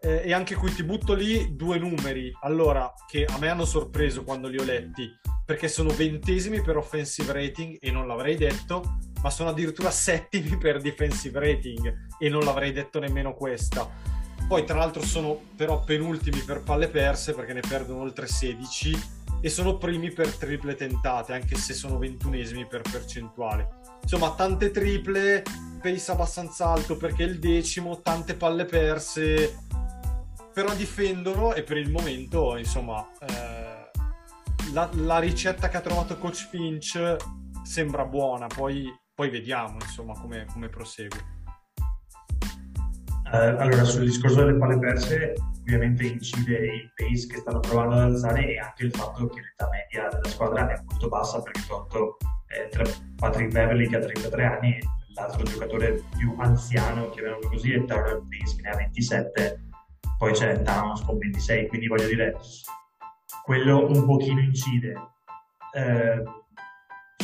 eh, 0.00 0.22
e 0.24 0.32
anche 0.32 0.54
qui 0.54 0.72
ti 0.72 0.84
butto 0.84 1.14
lì 1.14 1.56
due 1.56 1.80
numeri, 1.80 2.30
allora, 2.42 2.92
che 3.08 3.24
a 3.24 3.38
me 3.38 3.48
hanno 3.48 3.64
sorpreso 3.64 4.22
quando 4.22 4.46
li 4.46 4.56
ho 4.56 4.62
letti. 4.62 5.10
perché 5.44 5.66
sono 5.66 5.88
ventesimi 5.88 6.60
per 6.62 6.76
offensive 6.76 7.32
rating 7.32 7.78
e 7.80 7.90
non 7.90 8.06
l'avrei 8.06 8.36
detto, 8.36 8.98
ma 9.22 9.30
sono 9.30 9.48
addirittura 9.48 9.90
settimi 9.90 10.58
per 10.58 10.80
defensive 10.80 11.40
rating 11.40 12.06
e 12.20 12.28
non 12.28 12.44
l'avrei 12.44 12.70
detto 12.70 13.00
nemmeno 13.00 13.34
questa. 13.34 13.90
Poi 14.46 14.64
tra 14.64 14.76
l'altro 14.76 15.02
sono 15.02 15.40
però 15.56 15.82
penultimi 15.82 16.38
per 16.40 16.62
palle 16.62 16.88
perse 16.88 17.34
perché 17.34 17.54
ne 17.54 17.62
perdono 17.66 18.02
oltre 18.02 18.28
16 18.28 19.16
e 19.40 19.48
sono 19.48 19.76
primi 19.76 20.10
per 20.10 20.34
triple 20.34 20.74
tentate, 20.74 21.32
anche 21.32 21.56
se 21.56 21.72
sono 21.72 21.98
ventunesimi 21.98 22.66
per 22.66 22.82
percentuale. 22.82 23.76
Insomma, 24.02 24.32
tante 24.34 24.70
triple, 24.70 25.42
pace 25.80 26.10
abbastanza 26.10 26.68
alto 26.68 26.96
perché 26.96 27.24
è 27.24 27.28
il 27.28 27.38
decimo, 27.38 28.00
tante 28.00 28.34
palle 28.34 28.64
perse, 28.64 29.66
però 30.52 30.74
difendono 30.74 31.54
e 31.54 31.62
per 31.62 31.76
il 31.76 31.90
momento, 31.90 32.56
insomma, 32.56 33.06
eh, 33.20 33.90
la, 34.72 34.90
la, 34.94 35.18
ricetta 35.18 35.68
che 35.68 35.76
ha 35.76 35.80
trovato 35.80 36.18
Coach 36.18 36.48
Finch 36.48 37.16
sembra 37.62 38.04
buona, 38.04 38.46
poi, 38.46 38.86
poi 39.14 39.30
vediamo 39.30 39.74
insomma 39.80 40.18
come, 40.18 40.46
come 40.52 40.68
prosegue. 40.68 41.37
Uh, 43.30 43.60
allora, 43.60 43.84
sul 43.84 44.04
discorso 44.04 44.42
delle 44.42 44.56
palle 44.56 44.78
perse, 44.78 45.34
ovviamente 45.60 46.06
incide 46.06 46.58
il 46.58 46.92
pace 46.94 47.26
che 47.26 47.36
stanno 47.36 47.60
provando 47.60 47.96
ad 47.96 48.00
alzare 48.00 48.54
e 48.54 48.58
anche 48.58 48.84
il 48.84 48.90
fatto 48.90 49.26
che 49.28 49.40
l'età 49.40 49.68
media 49.68 50.08
della 50.08 50.28
squadra 50.28 50.72
è 50.72 50.82
molto 50.88 51.08
bassa 51.08 51.42
perché 51.42 51.60
tolto 51.68 52.16
eh, 52.46 52.68
tra 52.70 52.84
Patrick 53.16 53.52
Beverly 53.52 53.86
che 53.88 53.96
ha 53.96 54.00
33 54.00 54.44
anni 54.44 54.76
e 54.76 54.80
l'altro 55.14 55.42
giocatore 55.42 56.02
più 56.16 56.34
anziano, 56.38 57.10
chiamiamolo 57.10 57.48
così, 57.48 57.72
è 57.72 57.84
Tyler 57.84 58.22
Prince 58.26 58.56
che 58.56 58.62
ne 58.62 58.70
ha 58.70 58.76
27, 58.76 59.60
poi 60.16 60.32
c'è 60.32 60.62
Towns 60.62 61.02
con 61.02 61.18
26, 61.18 61.68
quindi 61.68 61.86
voglio 61.86 62.06
dire, 62.06 62.36
quello 63.44 63.86
un 63.86 64.04
pochino 64.06 64.40
incide. 64.40 64.94
Eh, 65.74 66.22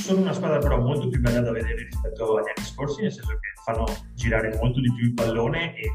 sono 0.00 0.20
una 0.20 0.33
squadra 0.33 0.59
però 0.59 0.80
molto 0.80 1.09
più 1.09 1.20
bella 1.20 1.40
da 1.40 1.52
vedere 1.52 1.85
rispetto 1.85 2.37
agli 2.37 2.52
anni 2.54 2.66
scorsi, 2.66 3.02
nel 3.02 3.12
senso 3.12 3.30
che 3.30 3.48
fanno 3.64 3.85
girare 4.14 4.57
molto 4.61 4.80
di 4.80 4.92
più 4.94 5.07
il 5.07 5.14
pallone 5.14 5.76
e 5.76 5.90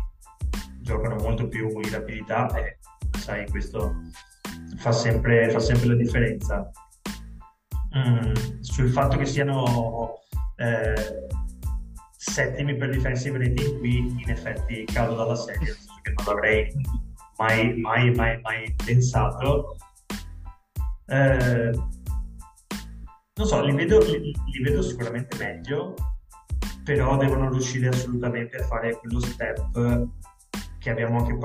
giocano 0.82 1.16
molto 1.16 1.48
più 1.48 1.70
in 1.70 1.92
rapidità 1.92 2.48
e 2.56 2.80
sai, 3.18 3.48
questo 3.50 4.02
fa 4.78 4.92
sempre, 4.92 5.50
fa 5.50 5.60
sempre 5.60 5.88
la 5.90 5.96
differenza. 5.96 6.70
Mm, 7.98 8.34
sul 8.60 8.90
fatto 8.90 9.18
che 9.18 9.26
siano 9.26 10.20
eh, 10.58 11.28
settimi 12.16 12.76
per 12.76 12.90
defensive 12.90 13.38
rating 13.38 13.80
qui 13.80 13.98
in 13.98 14.30
effetti 14.30 14.86
cado 14.86 15.16
dalla 15.16 15.36
sedia, 15.36 15.62
nel 15.62 15.76
senso 15.76 16.00
che 16.02 16.14
non 16.14 16.26
l'avrei 16.26 16.72
mai, 17.38 17.78
mai, 17.78 18.12
mai, 18.12 18.40
mai 18.42 18.76
pensato 18.84 19.76
eh, 21.08 21.72
non 23.40 23.48
so, 23.48 23.64
li 23.64 23.74
vedo, 23.74 24.00
li, 24.00 24.20
li 24.20 24.62
vedo, 24.62 24.82
sicuramente 24.82 25.38
meglio, 25.38 25.96
però 26.84 27.16
devono 27.16 27.50
riuscire 27.50 27.88
assolutamente 27.88 28.58
a 28.58 28.66
fare 28.66 28.98
quello 28.98 29.22
step 29.22 30.08
anche 30.82 31.38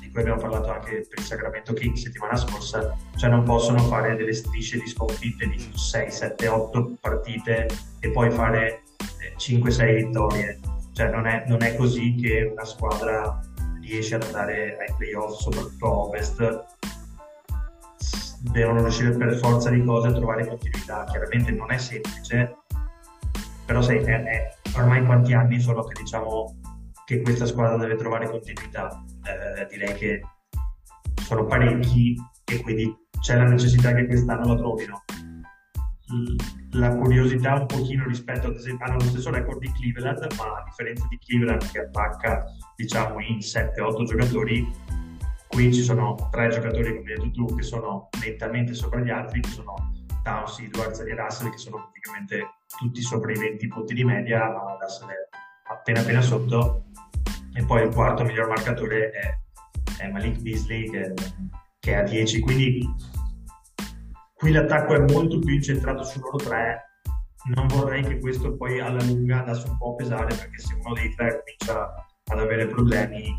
di 0.00 0.10
cui 0.10 0.20
abbiamo 0.20 0.40
parlato 0.40 0.70
anche 0.70 1.06
per 1.08 1.18
il 1.18 1.24
Sacramento 1.24 1.72
King 1.72 1.96
settimana 1.96 2.36
scorsa, 2.36 2.96
cioè 3.16 3.30
non 3.30 3.42
possono 3.42 3.78
fare 3.80 4.14
delle 4.14 4.32
strisce 4.32 4.78
di 4.78 4.86
sconfitte 4.86 5.48
di 5.48 5.58
6, 5.74 6.10
7, 6.10 6.46
8 6.46 6.98
partite 7.00 7.66
e 7.98 8.10
poi 8.10 8.30
fare 8.30 8.82
5, 9.36 9.68
eh, 9.68 9.72
6 9.72 9.94
vittorie. 9.94 10.60
Cioè 10.92 11.10
non 11.10 11.26
è, 11.26 11.44
non 11.48 11.62
è 11.62 11.74
così 11.74 12.14
che 12.14 12.50
una 12.52 12.64
squadra 12.64 13.40
riesce 13.80 14.14
ad 14.14 14.22
andare 14.22 14.76
ai 14.78 14.94
playoff, 14.96 15.40
soprattutto 15.40 15.86
a 15.86 15.90
Ovest, 15.90 16.64
devono 18.50 18.82
riuscire 18.82 19.16
per 19.16 19.36
forza 19.36 19.70
di 19.70 19.84
cose 19.84 20.08
a 20.08 20.12
trovare 20.12 20.46
continuità. 20.46 21.04
Chiaramente 21.04 21.52
non 21.52 21.70
è 21.70 21.78
semplice, 21.78 22.56
però 23.64 23.80
sai, 23.80 23.98
è, 23.98 24.22
è, 24.22 24.48
ormai 24.76 25.04
quanti 25.04 25.32
anni 25.32 25.60
sono 25.60 25.84
che 25.84 26.00
diciamo 26.00 26.58
che 27.04 27.20
questa 27.20 27.46
squadra 27.46 27.76
deve 27.76 27.96
trovare 27.96 28.28
continuità? 28.28 29.02
Eh, 29.24 29.66
direi 29.66 29.94
che 29.94 30.20
sono 31.22 31.44
parecchi 31.46 32.16
e 32.44 32.60
quindi 32.60 32.94
c'è 33.20 33.36
la 33.36 33.44
necessità 33.44 33.94
che 33.94 34.06
quest'anno 34.06 34.54
la 34.54 34.56
trovino. 34.56 35.02
La 36.72 36.94
curiosità 36.96 37.54
un 37.54 37.66
pochino 37.66 38.04
rispetto 38.06 38.48
ad 38.48 38.56
esempio 38.56 38.86
hanno 38.86 38.96
lo 38.96 39.04
stesso 39.04 39.30
record 39.30 39.60
di 39.60 39.72
Cleveland, 39.72 40.26
ma 40.36 40.44
a 40.44 40.62
differenza 40.64 41.06
di 41.08 41.18
Cleveland 41.18 41.70
che 41.70 41.80
attacca 41.80 42.44
diciamo 42.76 43.20
in 43.20 43.38
7-8 43.38 44.04
giocatori, 44.04 44.70
Qui 45.52 45.70
ci 45.70 45.82
sono 45.82 46.14
tre 46.30 46.48
giocatori, 46.48 46.96
come 46.96 47.12
hai 47.12 47.18
detto 47.18 47.30
tu, 47.30 47.54
che 47.54 47.62
sono 47.62 48.08
nettamente 48.24 48.72
sopra 48.72 49.00
gli 49.00 49.10
altri, 49.10 49.40
che 49.40 49.50
sono 49.50 49.74
Towns, 50.22 50.58
Edwards 50.60 51.00
e 51.00 51.14
Russell, 51.14 51.50
che 51.50 51.58
sono 51.58 51.76
praticamente 51.76 52.54
tutti 52.78 53.02
sopra 53.02 53.32
i 53.32 53.38
20 53.38 53.68
punti 53.68 53.92
di 53.92 54.02
media, 54.02 54.48
ma 54.48 54.78
Russell 54.80 55.08
è 55.08 55.28
appena 55.70 56.00
appena 56.00 56.22
sotto. 56.22 56.84
E 57.52 57.62
poi 57.66 57.82
il 57.82 57.92
quarto 57.92 58.24
miglior 58.24 58.48
marcatore 58.48 59.10
è, 59.10 59.38
è 60.02 60.10
Malik 60.10 60.40
Beasley, 60.40 60.88
che, 60.88 61.12
che 61.80 61.92
è 61.92 61.96
a 61.96 62.02
10. 62.02 62.40
Quindi 62.40 62.88
qui 64.32 64.52
l'attacco 64.52 64.94
è 64.94 65.00
molto 65.12 65.38
più 65.38 65.52
incentrato 65.52 66.02
su 66.02 66.18
loro 66.20 66.38
tre. 66.38 66.80
Non 67.54 67.66
vorrei 67.66 68.02
che 68.02 68.20
questo 68.20 68.56
poi 68.56 68.80
alla 68.80 69.02
lunga 69.04 69.40
andasse 69.40 69.68
un 69.68 69.76
po' 69.76 69.92
a 69.92 69.96
pesare, 69.96 70.34
perché 70.34 70.58
se 70.58 70.78
uno 70.82 70.94
dei 70.94 71.14
tre 71.14 71.42
comincia 71.44 72.06
ad 72.24 72.38
avere 72.38 72.66
problemi... 72.68 73.38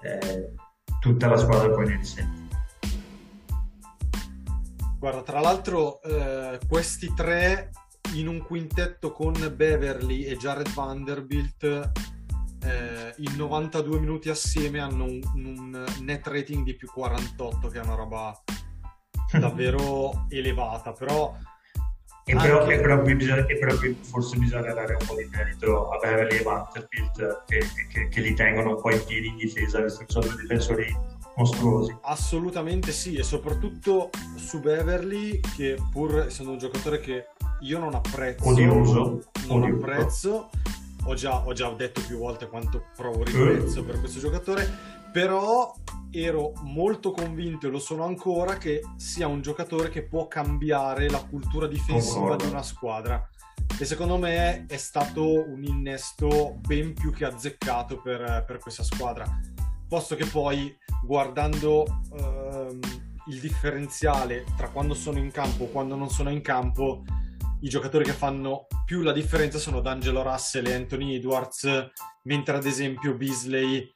Eh, 0.00 0.54
tutta 1.02 1.26
la 1.26 1.36
squadra 1.36 1.68
poi 1.68 1.88
ne 1.88 1.96
risente. 1.96 2.40
Guarda, 5.00 5.22
tra 5.22 5.40
l'altro 5.40 6.00
eh, 6.00 6.60
questi 6.68 7.12
tre 7.12 7.70
in 8.14 8.28
un 8.28 8.40
quintetto 8.40 9.10
con 9.10 9.32
Beverly 9.32 10.22
e 10.22 10.36
Jared 10.36 10.72
Vanderbilt 10.72 11.64
eh, 11.64 13.14
in 13.16 13.34
92 13.36 13.98
minuti 13.98 14.28
assieme 14.28 14.78
hanno 14.78 15.04
un, 15.04 15.20
un, 15.34 15.84
net 16.02 16.24
rating 16.28 16.64
di 16.64 16.76
più 16.76 16.88
48 16.88 17.66
che 17.66 17.80
è 17.80 17.82
una 17.82 17.96
roba 17.96 18.40
davvero 19.40 20.26
elevata 20.28 20.92
però 20.92 21.36
e 22.24 22.36
però, 22.36 22.68
e, 22.68 22.78
però 22.78 23.02
bisogna, 23.02 23.44
e 23.46 23.58
però, 23.58 23.76
qui 23.76 23.98
forse 24.00 24.36
bisogna 24.36 24.72
dare 24.72 24.96
un 24.98 25.06
po' 25.06 25.16
di 25.16 25.28
merito 25.30 25.90
a 25.90 25.98
Beverly 25.98 26.38
e 26.38 26.42
Vanderbilt 26.42 27.42
che, 27.46 27.66
che, 27.88 28.08
che, 28.08 28.20
li 28.20 28.34
tengono 28.34 28.76
un 28.76 28.80
po' 28.80 28.92
in 28.92 29.04
piedi 29.04 29.26
in 29.26 29.36
difesa, 29.36 29.80
visto 29.80 30.04
che 30.04 30.12
sono 30.12 30.26
due 30.26 30.40
difensori 30.40 30.96
mostruosi. 31.36 31.96
Assolutamente 32.02 32.92
sì, 32.92 33.16
e 33.16 33.24
soprattutto 33.24 34.10
su 34.36 34.60
Beverly, 34.60 35.40
che 35.56 35.76
pur 35.90 36.26
essendo 36.26 36.52
un 36.52 36.58
giocatore 36.58 37.00
che 37.00 37.26
io 37.62 37.78
non 37.78 37.94
apprezzo, 37.94 38.48
odioso, 38.48 39.22
non 39.48 39.62
odioso. 39.62 39.84
apprezzo, 39.84 40.50
ho 41.04 41.14
già, 41.14 41.44
ho 41.44 41.52
già, 41.52 41.68
detto 41.70 42.00
più 42.06 42.18
volte 42.18 42.46
quanto 42.46 42.86
provo 42.96 43.24
ribrezzo 43.24 43.80
uh. 43.80 43.84
per 43.84 43.98
questo 43.98 44.20
giocatore, 44.20 44.70
però 45.12 45.74
ero 46.10 46.52
molto 46.62 47.10
convinto 47.12 47.66
e 47.66 47.70
lo 47.70 47.78
sono 47.78 48.04
ancora 48.04 48.56
che 48.56 48.82
sia 48.96 49.26
un 49.26 49.40
giocatore 49.40 49.88
che 49.88 50.02
può 50.02 50.26
cambiare 50.26 51.08
la 51.08 51.22
cultura 51.22 51.66
difensiva 51.66 52.36
di 52.36 52.46
una 52.46 52.62
squadra. 52.62 53.28
E 53.78 53.84
secondo 53.84 54.18
me 54.18 54.66
è 54.66 54.76
stato 54.76 55.48
un 55.48 55.64
innesto 55.64 56.58
ben 56.66 56.94
più 56.94 57.12
che 57.12 57.24
azzeccato 57.24 58.00
per, 58.00 58.44
per 58.46 58.58
questa 58.58 58.82
squadra. 58.82 59.24
Posto 59.88 60.14
che 60.14 60.26
poi 60.26 60.74
guardando 61.04 61.84
ehm, 62.16 62.80
il 63.28 63.40
differenziale 63.40 64.44
tra 64.56 64.68
quando 64.68 64.94
sono 64.94 65.18
in 65.18 65.30
campo 65.30 65.64
e 65.64 65.70
quando 65.70 65.94
non 65.94 66.10
sono 66.10 66.30
in 66.30 66.40
campo 66.40 67.04
i 67.60 67.68
giocatori 67.68 68.04
che 68.04 68.12
fanno 68.12 68.66
più 68.84 69.02
la 69.02 69.12
differenza 69.12 69.58
sono 69.58 69.80
D'Angelo 69.80 70.22
Russell 70.22 70.66
e 70.66 70.74
Anthony 70.74 71.14
Edwards 71.14 71.68
mentre 72.24 72.56
ad 72.56 72.66
esempio 72.66 73.14
Beasley 73.14 73.90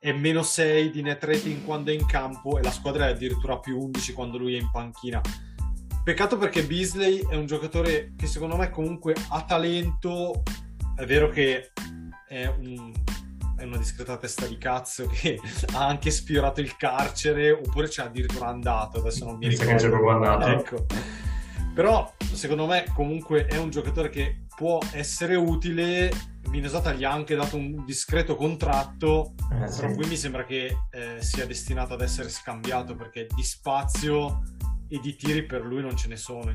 è 0.00 0.12
meno 0.12 0.42
6 0.42 0.90
di 0.90 1.02
net 1.02 1.24
rating 1.24 1.64
quando 1.64 1.90
è 1.90 1.94
in 1.94 2.06
campo 2.06 2.56
e 2.56 2.62
la 2.62 2.70
squadra 2.70 3.08
è 3.08 3.10
addirittura 3.10 3.58
più 3.58 3.78
11 3.78 4.12
quando 4.12 4.38
lui 4.38 4.54
è 4.54 4.60
in 4.60 4.70
panchina. 4.70 5.20
Peccato 6.04 6.38
perché 6.38 6.62
Beasley 6.62 7.26
è 7.28 7.34
un 7.34 7.46
giocatore 7.46 8.12
che 8.16 8.26
secondo 8.26 8.56
me 8.56 8.70
comunque 8.70 9.14
ha 9.30 9.42
talento, 9.42 10.42
è 10.96 11.04
vero 11.04 11.28
che 11.28 11.72
è, 12.28 12.46
un, 12.46 12.92
è 13.56 13.64
una 13.64 13.76
discreta 13.76 14.16
testa 14.16 14.46
di 14.46 14.56
cazzo 14.56 15.06
che 15.08 15.38
ha 15.74 15.86
anche 15.86 16.10
sfiorato 16.10 16.60
il 16.60 16.76
carcere 16.76 17.50
oppure 17.50 17.88
c'è 17.88 18.04
addirittura 18.04 18.46
andato, 18.46 19.00
adesso 19.00 19.24
non 19.24 19.36
mi 19.36 19.48
ricordo. 19.48 19.72
Che 19.72 19.78
c'è 19.78 19.88
proprio 19.88 20.10
andato. 20.10 20.46
Ecco. 20.46 20.86
Però 21.74 22.12
secondo 22.32 22.66
me 22.66 22.84
comunque 22.94 23.46
è 23.46 23.56
un 23.56 23.70
giocatore 23.70 24.08
che 24.08 24.44
può 24.56 24.78
essere 24.92 25.34
utile 25.34 26.10
Minnesota 26.50 26.92
gli 26.92 27.04
ha 27.04 27.12
anche 27.12 27.34
dato 27.34 27.56
un 27.56 27.84
discreto 27.84 28.34
contratto, 28.34 29.34
eh, 29.52 29.68
sì. 29.68 29.80
però 29.80 29.94
qui 29.94 30.08
mi 30.08 30.16
sembra 30.16 30.44
che 30.44 30.76
eh, 30.90 31.16
sia 31.20 31.46
destinato 31.46 31.94
ad 31.94 32.00
essere 32.00 32.28
scambiato 32.28 32.94
perché 32.94 33.26
di 33.34 33.42
spazio 33.42 34.42
e 34.88 34.98
di 35.00 35.14
tiri 35.16 35.44
per 35.44 35.64
lui 35.64 35.82
non 35.82 35.96
ce 35.96 36.08
ne 36.08 36.16
sono 36.16 36.50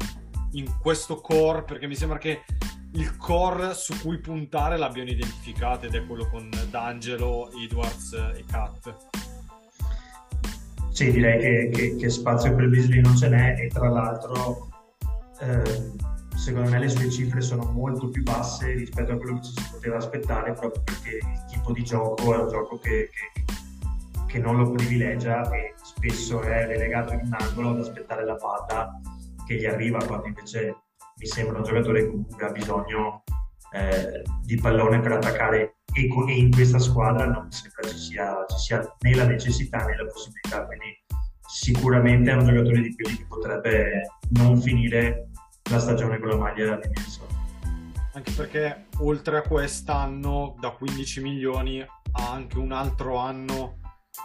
in, 0.51 0.77
questo 0.79 1.21
core, 1.21 1.63
perché 1.63 1.87
mi 1.87 1.95
sembra 1.95 2.17
che 2.17 2.43
il 2.93 3.17
core 3.17 3.73
su 3.73 3.99
cui 4.01 4.19
puntare 4.19 4.77
l'abbiano 4.77 5.09
identificato 5.09 5.85
ed 5.85 5.95
è 5.95 6.05
quello 6.05 6.27
con 6.29 6.49
D'Angelo, 6.69 7.51
Edwards 7.51 8.13
e 8.13 8.43
Kat. 8.49 8.95
Sì, 10.91 11.11
direi 11.11 11.39
che, 11.39 11.69
che, 11.73 11.95
che 11.95 12.09
spazio 12.09 12.53
per 12.55 12.69
Beasley 12.69 13.01
non 13.01 13.15
ce 13.15 13.29
n'è 13.29 13.55
e 13.59 13.67
tra 13.67 13.89
l'altro 13.89 14.69
eh, 15.39 15.91
secondo 16.35 16.69
me 16.69 16.79
le 16.79 16.89
sue 16.89 17.09
cifre 17.09 17.41
sono 17.41 17.63
molto 17.71 18.09
più 18.09 18.23
basse 18.23 18.71
rispetto 18.73 19.13
a 19.13 19.17
quello 19.17 19.35
che 19.35 19.43
ci 19.43 19.53
si 19.55 19.69
poteva 19.71 19.97
aspettare 19.97 20.53
proprio 20.53 20.81
perché 20.83 21.17
il 21.17 21.45
tipo 21.51 21.71
di 21.71 21.83
gioco 21.83 22.33
è 22.33 22.37
un 22.37 22.49
gioco 22.49 22.79
che, 22.79 23.09
che, 23.11 23.45
che 24.27 24.39
non 24.39 24.57
lo 24.57 24.71
privilegia 24.71 25.49
e 25.51 25.73
spesso 25.81 26.41
è 26.41 26.65
relegato 26.65 27.13
in 27.13 27.21
un 27.23 27.35
angolo 27.37 27.69
ad 27.69 27.79
aspettare 27.79 28.25
la 28.25 28.35
palla 28.35 28.99
che 29.45 29.55
gli 29.55 29.65
arriva 29.65 30.03
quando 30.05 30.27
invece 30.27 30.75
mi 31.17 31.25
sembra 31.25 31.57
un 31.57 31.63
giocatore 31.63 32.01
che 32.01 32.09
comunque 32.09 32.45
ha 32.45 32.51
bisogno 32.51 33.23
eh, 33.71 34.23
di 34.43 34.55
pallone 34.57 34.99
per 34.99 35.13
attaccare 35.13 35.77
e, 35.93 36.07
e, 36.07 36.33
in 36.33 36.51
questa 36.51 36.79
squadra 36.79 37.25
non 37.25 37.45
mi 37.45 37.51
sembra 37.51 37.87
ci 37.87 37.97
sia, 37.97 38.45
ci 38.47 38.57
sia 38.57 38.95
né 39.01 39.15
la 39.15 39.25
necessità 39.25 39.85
né 39.85 39.95
la 39.95 40.05
possibilità 40.05 40.65
quindi 40.65 41.03
sicuramente 41.47 42.31
è 42.31 42.35
un 42.35 42.45
giocatore 42.45 42.81
di 42.81 42.95
quelli 42.95 43.17
che 43.17 43.25
potrebbe 43.27 44.01
non 44.31 44.59
finire 44.59 45.29
la 45.69 45.79
stagione 45.79 46.19
con 46.19 46.29
la 46.29 46.37
maglia 46.37 46.75
di 46.75 46.87
Nilsson. 46.89 47.27
Anche 48.13 48.31
perché 48.31 48.85
oltre 48.99 49.37
a 49.37 49.41
quest'anno 49.41 50.55
da 50.59 50.71
15 50.71 51.21
milioni 51.21 51.81
ha 51.81 52.31
anche 52.31 52.59
un 52.59 52.71
altro 52.71 53.17
anno 53.17 53.79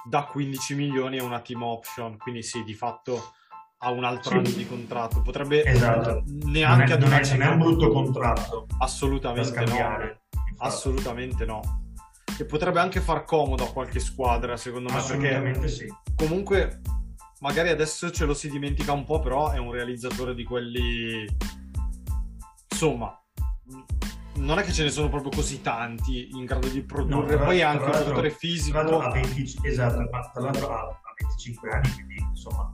da 0.04 0.24
15 0.24 0.74
milioni 0.74 1.16
e 1.16 1.22
una 1.22 1.40
team 1.40 1.62
option, 1.62 2.18
quindi 2.18 2.42
sì, 2.42 2.62
di 2.64 2.74
fatto 2.74 3.32
ha 3.78 3.90
un 3.90 4.04
altro 4.04 4.30
sì. 4.30 4.36
anno 4.36 4.50
di 4.50 4.66
contratto. 4.66 5.22
Potrebbe 5.22 5.64
esatto. 5.64 6.22
neanche 6.26 6.98
non 6.98 7.12
è, 7.12 7.36
non 7.36 7.42
è, 7.42 7.48
un 7.48 7.58
brutto 7.58 7.90
contratto. 7.90 8.66
Assolutamente 8.78 9.64
no. 9.64 10.18
Assolutamente 10.58 11.44
no. 11.44 11.60
E 12.38 12.44
potrebbe 12.44 12.80
anche 12.80 13.00
far 13.00 13.24
comodo 13.24 13.64
a 13.64 13.72
qualche 13.72 14.00
squadra, 14.00 14.56
secondo 14.56 14.92
me, 14.92 15.02
perché 15.02 15.68
sì. 15.68 15.92
comunque 16.14 16.80
magari 17.40 17.68
adesso 17.68 18.10
ce 18.10 18.24
lo 18.24 18.34
si 18.34 18.50
dimentica 18.50 18.92
un 18.92 19.04
po', 19.04 19.20
però 19.20 19.50
è 19.50 19.58
un 19.58 19.72
realizzatore 19.72 20.34
di 20.34 20.44
quelli... 20.44 21.26
Insomma, 22.70 23.20
non 24.36 24.58
è 24.58 24.62
che 24.62 24.72
ce 24.72 24.84
ne 24.84 24.90
sono 24.90 25.08
proprio 25.08 25.30
così 25.30 25.60
tanti 25.60 26.28
in 26.30 26.44
grado 26.44 26.68
di 26.68 26.82
produrre, 26.82 27.36
no, 27.36 27.44
poi 27.44 27.58
è 27.58 27.62
anche 27.62 27.84
un 27.84 27.92
giocatore 27.92 28.30
fisico. 28.30 28.78
Tra 28.78 28.88
l'altro 28.88 29.08
ha 29.08 29.10
20, 29.10 29.58
esatto, 29.62 30.08
tra 30.32 30.40
l'altro 30.40 30.70
ha, 30.70 30.80
ha 30.80 31.14
25 31.18 31.70
anni, 31.70 31.92
quindi 31.92 32.16
insomma... 32.30 32.72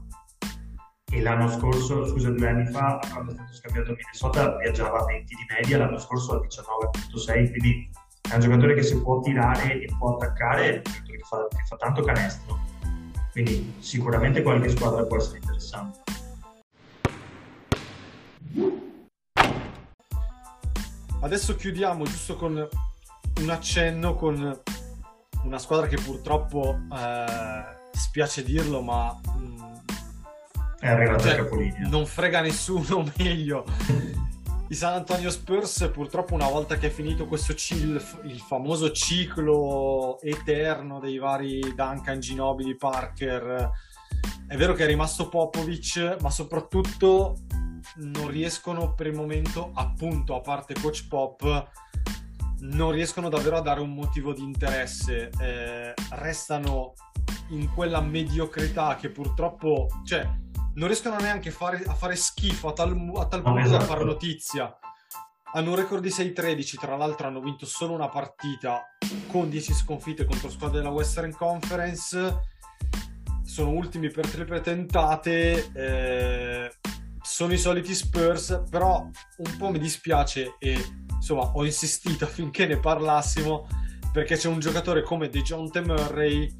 E 1.11 1.21
l'anno 1.21 1.47
scorso, 1.47 2.05
scusa, 2.07 2.29
due 2.31 2.47
anni 2.47 2.65
fa, 2.71 2.99
quando 3.11 3.31
è 3.31 3.35
stato 3.35 3.53
scambiato 3.53 3.91
a 3.91 3.95
Minnesota, 3.95 4.57
viaggiava 4.57 4.99
a 4.99 5.05
20 5.05 5.35
di 5.35 5.45
media, 5.53 5.77
l'anno 5.77 5.99
scorso 5.99 6.33
a 6.33 6.45
19.6, 6.45 7.49
quindi 7.51 7.89
è 8.29 8.33
un 8.33 8.39
giocatore 8.41 8.73
che 8.73 8.83
si 8.83 8.99
può 8.99 9.21
tirare 9.21 9.81
e 9.81 9.87
può 9.97 10.15
attaccare, 10.15 10.81
che 10.81 11.19
fa, 11.29 11.47
che 11.47 11.63
fa 11.67 11.75
tanto 11.77 12.01
canestro 12.01 12.59
quindi 13.35 13.73
sicuramente 13.79 14.41
qualche 14.41 14.69
squadra 14.69 15.03
può 15.03 15.17
essere 15.17 15.39
interessante. 15.39 15.99
Adesso 21.19 21.57
chiudiamo 21.57 22.05
giusto 22.05 22.37
con 22.37 22.65
un 23.41 23.49
accenno 23.49 24.15
con 24.15 24.61
una 25.43 25.57
squadra 25.59 25.87
che 25.87 25.97
purtroppo 25.97 26.79
eh, 26.93 27.65
spiace 27.91 28.41
dirlo, 28.41 28.81
ma 28.81 29.11
mh, 29.11 29.37
mm, 29.37 29.63
è 30.79 30.87
arrivata 30.87 31.23
cioè, 31.23 31.33
a 31.33 31.35
capolinea. 31.35 31.89
Non 31.89 32.05
frega 32.05 32.39
nessuno 32.39 33.03
meglio 33.17 33.65
i 34.67 34.73
San 34.73 34.93
Antonio 34.93 35.29
Spurs 35.29 35.89
purtroppo 35.93 36.33
una 36.33 36.49
volta 36.49 36.77
che 36.77 36.87
è 36.87 36.89
finito 36.89 37.25
questo 37.25 37.53
cil- 37.53 38.01
il 38.23 38.39
famoso 38.39 38.91
ciclo 38.91 40.19
eterno 40.21 40.99
dei 40.99 41.17
vari 41.17 41.59
Duncan, 41.75 42.19
Ginobili, 42.19 42.75
Parker 42.75 43.71
è 44.47 44.55
vero 44.57 44.73
che 44.73 44.83
è 44.83 44.87
rimasto 44.87 45.29
Popovic 45.29 46.17
ma 46.21 46.29
soprattutto 46.29 47.37
non 47.97 48.27
riescono 48.27 48.93
per 48.93 49.07
il 49.07 49.15
momento 49.15 49.71
appunto 49.73 50.35
a 50.35 50.41
parte 50.41 50.73
coach 50.73 51.07
Pop 51.07 51.71
non 52.59 52.91
riescono 52.91 53.29
davvero 53.29 53.57
a 53.57 53.61
dare 53.61 53.81
un 53.81 53.93
motivo 53.93 54.33
di 54.33 54.41
interesse. 54.41 55.29
Eh, 55.39 55.93
restano 56.11 56.93
in 57.49 57.71
quella 57.73 58.01
mediocrità 58.01 58.95
che 58.95 59.09
purtroppo 59.09 59.87
cioè 60.03 60.27
non 60.75 60.87
riescono 60.87 61.17
neanche 61.17 61.51
fare, 61.51 61.83
a 61.85 61.93
fare 61.93 62.15
schifo 62.15 62.69
a 62.69 62.73
tal, 62.73 62.91
a 63.15 63.25
tal 63.25 63.41
punto 63.41 63.59
esatto. 63.59 63.77
da 63.77 63.85
fare 63.85 64.03
notizia. 64.03 64.77
Hanno 65.53 65.69
un 65.69 65.75
record 65.77 66.01
di 66.01 66.09
6-13, 66.09 66.77
tra 66.77 66.97
l'altro 66.97 67.27
hanno 67.27 67.39
vinto 67.39 67.65
solo 67.65 67.93
una 67.93 68.09
partita 68.09 68.83
con 69.27 69.49
10 69.49 69.73
sconfitte 69.73 70.25
contro 70.25 70.49
squadre 70.49 70.79
della 70.79 70.89
Western 70.89 71.33
Conference. 71.33 72.39
Sono 73.43 73.69
ultimi 73.69 74.09
per 74.09 74.27
triple 74.27 74.59
tentate. 74.59 75.71
Eh, 75.73 76.71
sono 77.21 77.53
i 77.53 77.57
soliti 77.57 77.95
Spurs, 77.95 78.63
però 78.69 78.99
un 78.99 79.57
po' 79.57 79.69
mi 79.69 79.79
dispiace 79.79 80.55
e 80.59 80.77
insomma 81.09 81.51
ho 81.53 81.65
insistito 81.65 82.25
affinché 82.25 82.67
ne 82.67 82.77
parlassimo 82.77 83.67
perché 84.11 84.35
c'è 84.37 84.47
un 84.47 84.59
giocatore 84.59 85.01
come 85.01 85.29
DeJounte 85.29 85.81
Murray 85.81 86.53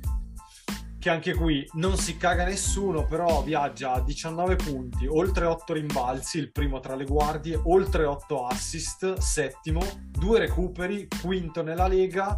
che 1.05 1.11
anche 1.11 1.35
qui 1.35 1.63
non 1.73 1.97
si 1.97 2.17
caga 2.17 2.45
nessuno, 2.45 3.05
però 3.05 3.43
viaggia 3.43 3.93
a 3.93 4.01
19 4.01 4.55
punti, 4.55 5.05
oltre 5.05 5.45
8 5.45 5.73
rimbalzi, 5.73 6.39
il 6.39 6.51
primo 6.51 6.79
tra 6.79 6.95
le 6.95 7.05
guardie, 7.05 7.61
oltre 7.65 8.05
8 8.05 8.47
assist, 8.47 9.17
settimo, 9.17 9.83
due 10.09 10.39
recuperi, 10.39 11.07
quinto 11.21 11.61
nella 11.61 11.85
Lega. 11.87 12.35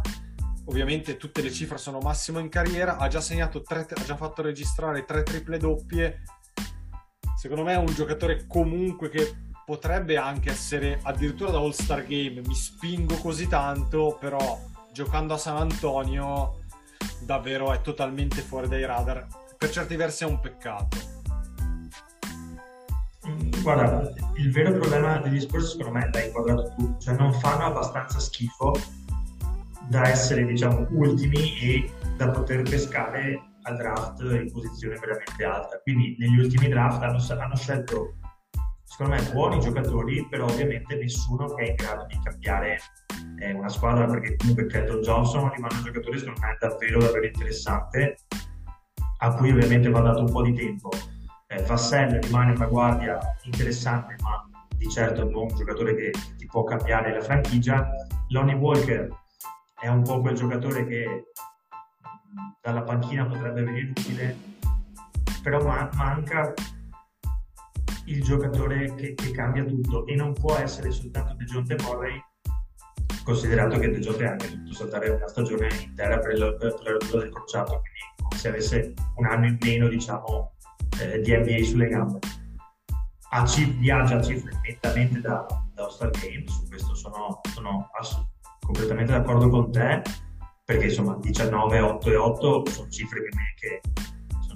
Ovviamente 0.66 1.16
tutte 1.16 1.40
le 1.40 1.50
cifre 1.50 1.78
sono 1.78 1.98
massimo 2.00 2.40
in 2.40 2.50
carriera, 2.50 2.98
ha 2.98 3.08
già 3.08 3.22
segnato 3.22 3.62
tre, 3.62 3.86
ha 3.88 4.04
già 4.04 4.16
fatto 4.16 4.42
registrare 4.42 5.06
tre 5.06 5.22
triple 5.22 5.56
doppie. 5.56 6.24
Secondo 7.38 7.64
me 7.64 7.72
è 7.72 7.78
un 7.78 7.94
giocatore 7.94 8.44
comunque 8.46 9.08
che 9.08 9.34
potrebbe 9.64 10.18
anche 10.18 10.50
essere 10.50 11.00
addirittura 11.04 11.52
da 11.52 11.58
All-Star 11.58 12.04
Game, 12.06 12.42
mi 12.42 12.54
spingo 12.54 13.14
così 13.14 13.48
tanto, 13.48 14.18
però 14.20 14.60
giocando 14.92 15.32
a 15.32 15.38
San 15.38 15.56
Antonio 15.56 16.66
davvero 17.20 17.72
è 17.72 17.80
totalmente 17.80 18.40
fuori 18.40 18.68
dai 18.68 18.84
radar. 18.84 19.26
Per 19.56 19.70
certi 19.70 19.96
versi 19.96 20.24
è 20.24 20.26
un 20.26 20.40
peccato. 20.40 20.96
Mm, 23.28 23.62
guarda, 23.62 24.12
il 24.36 24.50
vero 24.52 24.72
problema 24.72 25.18
degli 25.18 25.40
Spurs 25.40 25.72
secondo 25.72 25.98
me 25.98 26.08
l'hai 26.12 26.26
inquadrato 26.26 26.72
tu, 26.76 26.96
cioè 26.98 27.16
non 27.16 27.32
fanno 27.34 27.64
abbastanza 27.64 28.18
schifo 28.18 28.72
da 29.88 30.08
essere 30.08 30.44
diciamo 30.44 30.86
ultimi 30.90 31.58
e 31.60 31.90
da 32.16 32.30
poter 32.30 32.62
pescare 32.62 33.42
al 33.62 33.76
draft 33.76 34.20
in 34.20 34.50
posizione 34.50 34.96
veramente 34.98 35.44
alta. 35.44 35.80
Quindi 35.82 36.16
negli 36.18 36.38
ultimi 36.38 36.68
draft 36.68 37.02
hanno, 37.02 37.22
hanno 37.42 37.56
scelto 37.56 38.14
secondo 38.84 39.14
me 39.14 39.22
buoni 39.32 39.60
giocatori, 39.60 40.26
però 40.28 40.46
ovviamente 40.46 40.96
nessuno 40.96 41.46
che 41.54 41.64
è 41.64 41.68
in 41.70 41.74
grado 41.74 42.06
di 42.06 42.18
cambiare 42.22 42.78
eh, 43.40 43.52
una 43.52 43.68
squadra 43.68 44.06
perché 44.06 44.36
comunque 44.36 44.66
Kelton 44.66 45.00
Johnson 45.00 45.50
rimane 45.52 45.74
un 45.74 45.84
giocatore 45.84 46.18
secondo 46.18 46.40
me 46.40 46.56
davvero 46.58 46.98
davvero 47.00 47.26
interessante 47.26 48.16
a 49.20 49.34
cui 49.34 49.50
ovviamente 49.50 49.88
va 49.90 50.00
dato 50.00 50.20
un 50.20 50.30
po' 50.30 50.42
di 50.42 50.52
tempo. 50.52 50.90
Eh, 51.48 51.62
Vassell 51.62 52.20
rimane 52.20 52.52
una 52.52 52.66
guardia 52.66 53.18
interessante 53.44 54.16
ma 54.22 54.46
di 54.76 54.88
certo 54.88 55.24
non 55.24 55.48
un 55.50 55.56
giocatore 55.56 55.94
che 55.94 56.12
ti 56.36 56.46
può 56.46 56.64
cambiare 56.64 57.12
la 57.12 57.20
franchigia. 57.20 57.88
Lonnie 58.28 58.54
Walker 58.54 59.08
è 59.80 59.88
un 59.88 60.02
po' 60.02 60.20
quel 60.20 60.34
giocatore 60.34 60.86
che 60.86 61.24
dalla 62.60 62.82
panchina 62.82 63.26
potrebbe 63.26 63.62
venire 63.62 63.90
utile, 63.90 64.36
però 65.42 65.62
man- 65.64 65.88
manca 65.94 66.52
il 68.04 68.22
giocatore 68.22 68.94
che, 68.94 69.14
che, 69.14 69.30
cambia 69.32 69.64
tutto 69.64 70.06
e 70.06 70.14
non 70.14 70.32
può 70.32 70.56
essere 70.56 70.90
soltanto 70.90 71.34
De 71.34 71.44
Jonte 71.44 71.76
Murray 71.82 72.20
considerato 73.28 73.78
che 73.78 73.90
De 73.90 73.98
Jonte 73.98 74.26
ha 74.26 74.30
anche 74.30 74.48
dovuto 74.48 74.72
saltare 74.72 75.10
una 75.10 75.28
stagione 75.28 75.68
intera 75.82 76.18
per, 76.18 76.38
la 76.38 76.46
rottura 76.46 77.20
del 77.20 77.30
crociato 77.30 77.82
quindi 77.82 78.36
se 78.38 78.48
avesse 78.48 78.94
un 79.16 79.26
anno 79.26 79.46
in 79.48 79.58
meno 79.60 79.86
diciamo 79.86 80.54
eh, 81.02 81.20
di 81.20 81.36
NBA 81.36 81.62
sulle 81.62 81.88
gambe 81.88 82.18
a 83.30 83.44
cif- 83.44 83.76
viaggia 83.76 84.16
a 84.16 84.22
cifre 84.22 84.58
nettamente 84.62 85.20
da, 85.20 85.46
da 85.74 85.82
All-Star 85.82 86.10
Game 86.10 86.44
su 86.46 86.66
questo 86.68 86.94
sono, 86.94 87.40
sono 87.52 87.90
ass- 87.98 88.18
completamente 88.64 89.12
d'accordo 89.12 89.50
con 89.50 89.70
te 89.70 90.00
perché 90.64 90.84
insomma 90.84 91.18
19, 91.20 91.80
8 91.80 92.10
e 92.10 92.16
8 92.16 92.66
sono 92.70 92.88
cifre 92.88 93.20
che, 93.22 93.30
che 93.60 93.80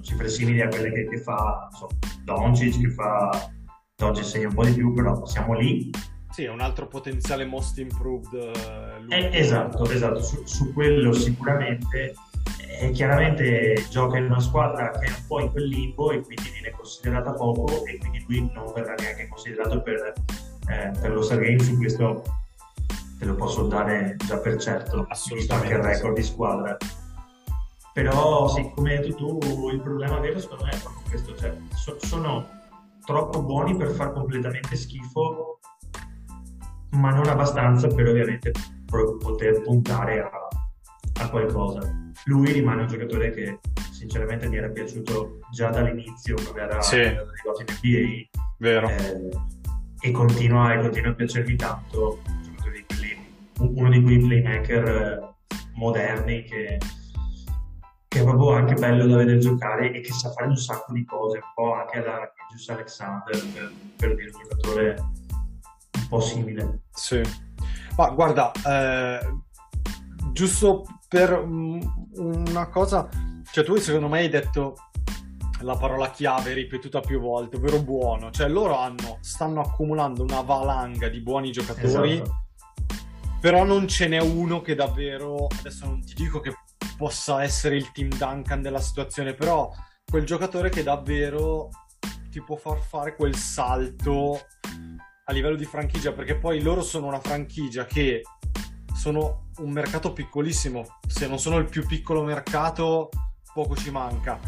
cifre 0.01 0.29
simili 0.29 0.61
a 0.61 0.67
quelle 0.67 0.91
che, 0.91 1.07
che 1.07 1.17
fa 1.19 1.67
so, 1.71 1.89
Doncic, 2.23 2.79
che 2.79 2.89
fa 2.89 3.51
Doncic 3.95 4.25
segna 4.25 4.47
un 4.47 4.53
po' 4.55 4.65
di 4.65 4.73
più, 4.73 4.93
però 4.93 5.25
siamo 5.25 5.53
lì. 5.53 5.89
Sì, 6.33 6.45
è 6.45 6.49
un 6.49 6.61
altro 6.61 6.87
potenziale 6.87 7.45
most 7.45 7.77
improved. 7.77 8.33
Eh, 9.07 9.29
esatto, 9.33 9.87
esatto, 9.87 10.19
su, 10.19 10.43
su, 10.45 10.73
quello 10.73 11.13
sicuramente. 11.13 12.15
E 12.79 12.89
chiaramente 12.89 13.85
gioca 13.91 14.17
in 14.17 14.25
una 14.25 14.39
squadra 14.39 14.89
che 14.89 15.05
è 15.05 15.09
un 15.09 15.27
po' 15.27 15.41
in 15.41 15.51
quel 15.51 15.67
limbo 15.67 16.09
e 16.09 16.21
quindi 16.21 16.49
viene 16.49 16.71
considerata 16.71 17.33
poco 17.33 17.85
e 17.85 17.99
quindi 17.99 18.25
lui 18.27 18.49
non 18.51 18.73
verrà 18.73 18.95
neanche 18.95 19.27
considerato 19.27 19.79
per, 19.83 20.13
eh, 20.69 20.91
per 20.99 21.11
lo 21.11 21.21
Star 21.21 21.37
Game, 21.37 21.59
su 21.59 21.77
questo 21.77 22.23
te 23.19 23.25
lo 23.25 23.35
posso 23.35 23.67
dare 23.67 24.15
già 24.25 24.39
per 24.39 24.59
certo, 24.59 25.07
visto 25.35 25.53
anche 25.53 25.73
il 25.73 25.83
record 25.83 26.15
di 26.15 26.23
squadra. 26.23 26.75
Però 27.93 28.47
sì, 28.47 28.71
come 28.73 28.97
hai 28.97 29.07
detto 29.07 29.37
tu, 29.37 29.69
il 29.69 29.81
problema 29.81 30.17
vero 30.17 30.39
secondo 30.39 30.63
me 30.63 30.71
è 30.71 30.79
proprio 30.79 31.03
questo, 31.09 31.35
cioè 31.35 31.55
so, 31.75 31.95
sono 31.99 32.49
troppo 33.05 33.43
buoni 33.43 33.77
per 33.77 33.91
far 33.91 34.13
completamente 34.13 34.75
schifo, 34.75 35.52
ma 36.93 37.11
non 37.11 37.27
abbastanza 37.27 37.87
per 37.87 38.07
ovviamente 38.07 38.51
poter 39.19 39.61
puntare 39.61 40.21
a, 40.21 40.29
a 41.21 41.29
qualcosa. 41.29 41.81
Lui 42.25 42.51
rimane 42.51 42.81
un 42.81 42.87
giocatore 42.87 43.31
che 43.31 43.59
sinceramente 43.91 44.47
mi 44.47 44.57
era 44.57 44.69
piaciuto 44.69 45.39
già 45.51 45.69
dall'inizio 45.69 46.35
quando 46.35 46.59
era 46.61 46.81
Sì. 46.81 46.99
arrivato 46.99 47.63
in 47.65 47.65
NBA 47.81 48.41
Vero. 48.57 48.87
eh, 48.89 49.29
e, 50.01 50.11
continua, 50.11 50.73
e 50.73 50.79
continua 50.79 51.11
a 51.11 51.13
piacermi 51.15 51.55
tanto 51.55 52.19
uno 53.59 53.89
di 53.89 54.01
quei 54.03 54.17
playmaker 54.19 54.87
eh, 54.87 55.55
moderni 55.75 56.43
che, 56.43 56.77
che 58.07 58.19
è 58.19 58.23
proprio 58.23 58.53
anche 58.53 58.73
bello 58.73 59.05
da 59.07 59.17
vedere 59.17 59.37
giocare 59.39 59.91
e 59.91 60.01
che 60.01 60.11
sa 60.11 60.31
fare 60.31 60.49
un 60.49 60.57
sacco 60.57 60.91
di 60.91 61.05
cose 61.05 61.37
un 61.37 61.43
po' 61.55 61.73
anche 61.73 61.99
alla 61.99 62.31
Gius 62.51 62.69
Alexander 62.69 63.39
per, 63.53 63.71
per 63.97 64.15
dire 64.15 64.31
un 64.33 64.41
giocatore 64.41 64.95
un 66.13 66.19
po' 66.19 66.21
simile 66.21 66.79
Sì. 66.91 67.21
Ma 67.95 68.09
guarda, 68.09 68.51
eh, 68.65 69.19
giusto 70.31 70.83
per 71.07 71.31
una 71.43 72.67
cosa, 72.69 73.07
cioè 73.51 73.63
tu 73.63 73.75
secondo 73.75 74.07
me 74.07 74.19
hai 74.19 74.29
detto 74.29 74.75
la 75.61 75.75
parola 75.75 76.09
chiave 76.09 76.53
ripetuta 76.53 77.01
più 77.01 77.19
volte, 77.19 77.57
ovvero 77.57 77.81
buono, 77.81 78.31
cioè 78.31 78.49
loro 78.49 78.77
hanno, 78.77 79.17
stanno 79.21 79.61
accumulando 79.61 80.23
una 80.23 80.41
valanga 80.41 81.07
di 81.07 81.21
buoni 81.21 81.51
giocatori, 81.51 82.13
Esatto. 82.13 82.45
però 83.39 83.63
non 83.63 83.87
ce 83.87 84.07
n'è 84.07 84.19
uno 84.19 84.61
che 84.61 84.73
davvero, 84.75 85.47
adesso 85.59 85.85
non 85.85 86.03
ti 86.03 86.15
dico 86.15 86.39
che 86.39 86.53
possa 86.97 87.43
essere 87.43 87.75
il 87.75 87.91
Team 87.91 88.09
Duncan 88.09 88.61
della 88.61 88.81
situazione, 88.81 89.35
però 89.35 89.71
quel 90.03 90.25
giocatore 90.25 90.69
che 90.69 90.81
davvero 90.81 91.69
ti 92.31 92.41
può 92.41 92.55
far 92.55 92.79
fare 92.79 93.15
quel 93.15 93.35
salto 93.35 94.39
a 95.25 95.31
livello 95.31 95.55
di 95.55 95.65
franchigia, 95.65 96.11
perché 96.11 96.35
poi 96.35 96.61
loro 96.61 96.81
sono 96.81 97.07
una 97.07 97.19
franchigia 97.19 97.85
che 97.85 98.21
sono 98.93 99.49
un 99.57 99.71
mercato 99.71 100.11
piccolissimo, 100.11 100.99
se 101.07 101.27
non 101.27 101.39
sono 101.39 101.57
il 101.57 101.65
più 101.65 101.85
piccolo 101.85 102.23
mercato 102.23 103.09
poco 103.53 103.75
ci 103.75 103.91
manca. 103.91 104.39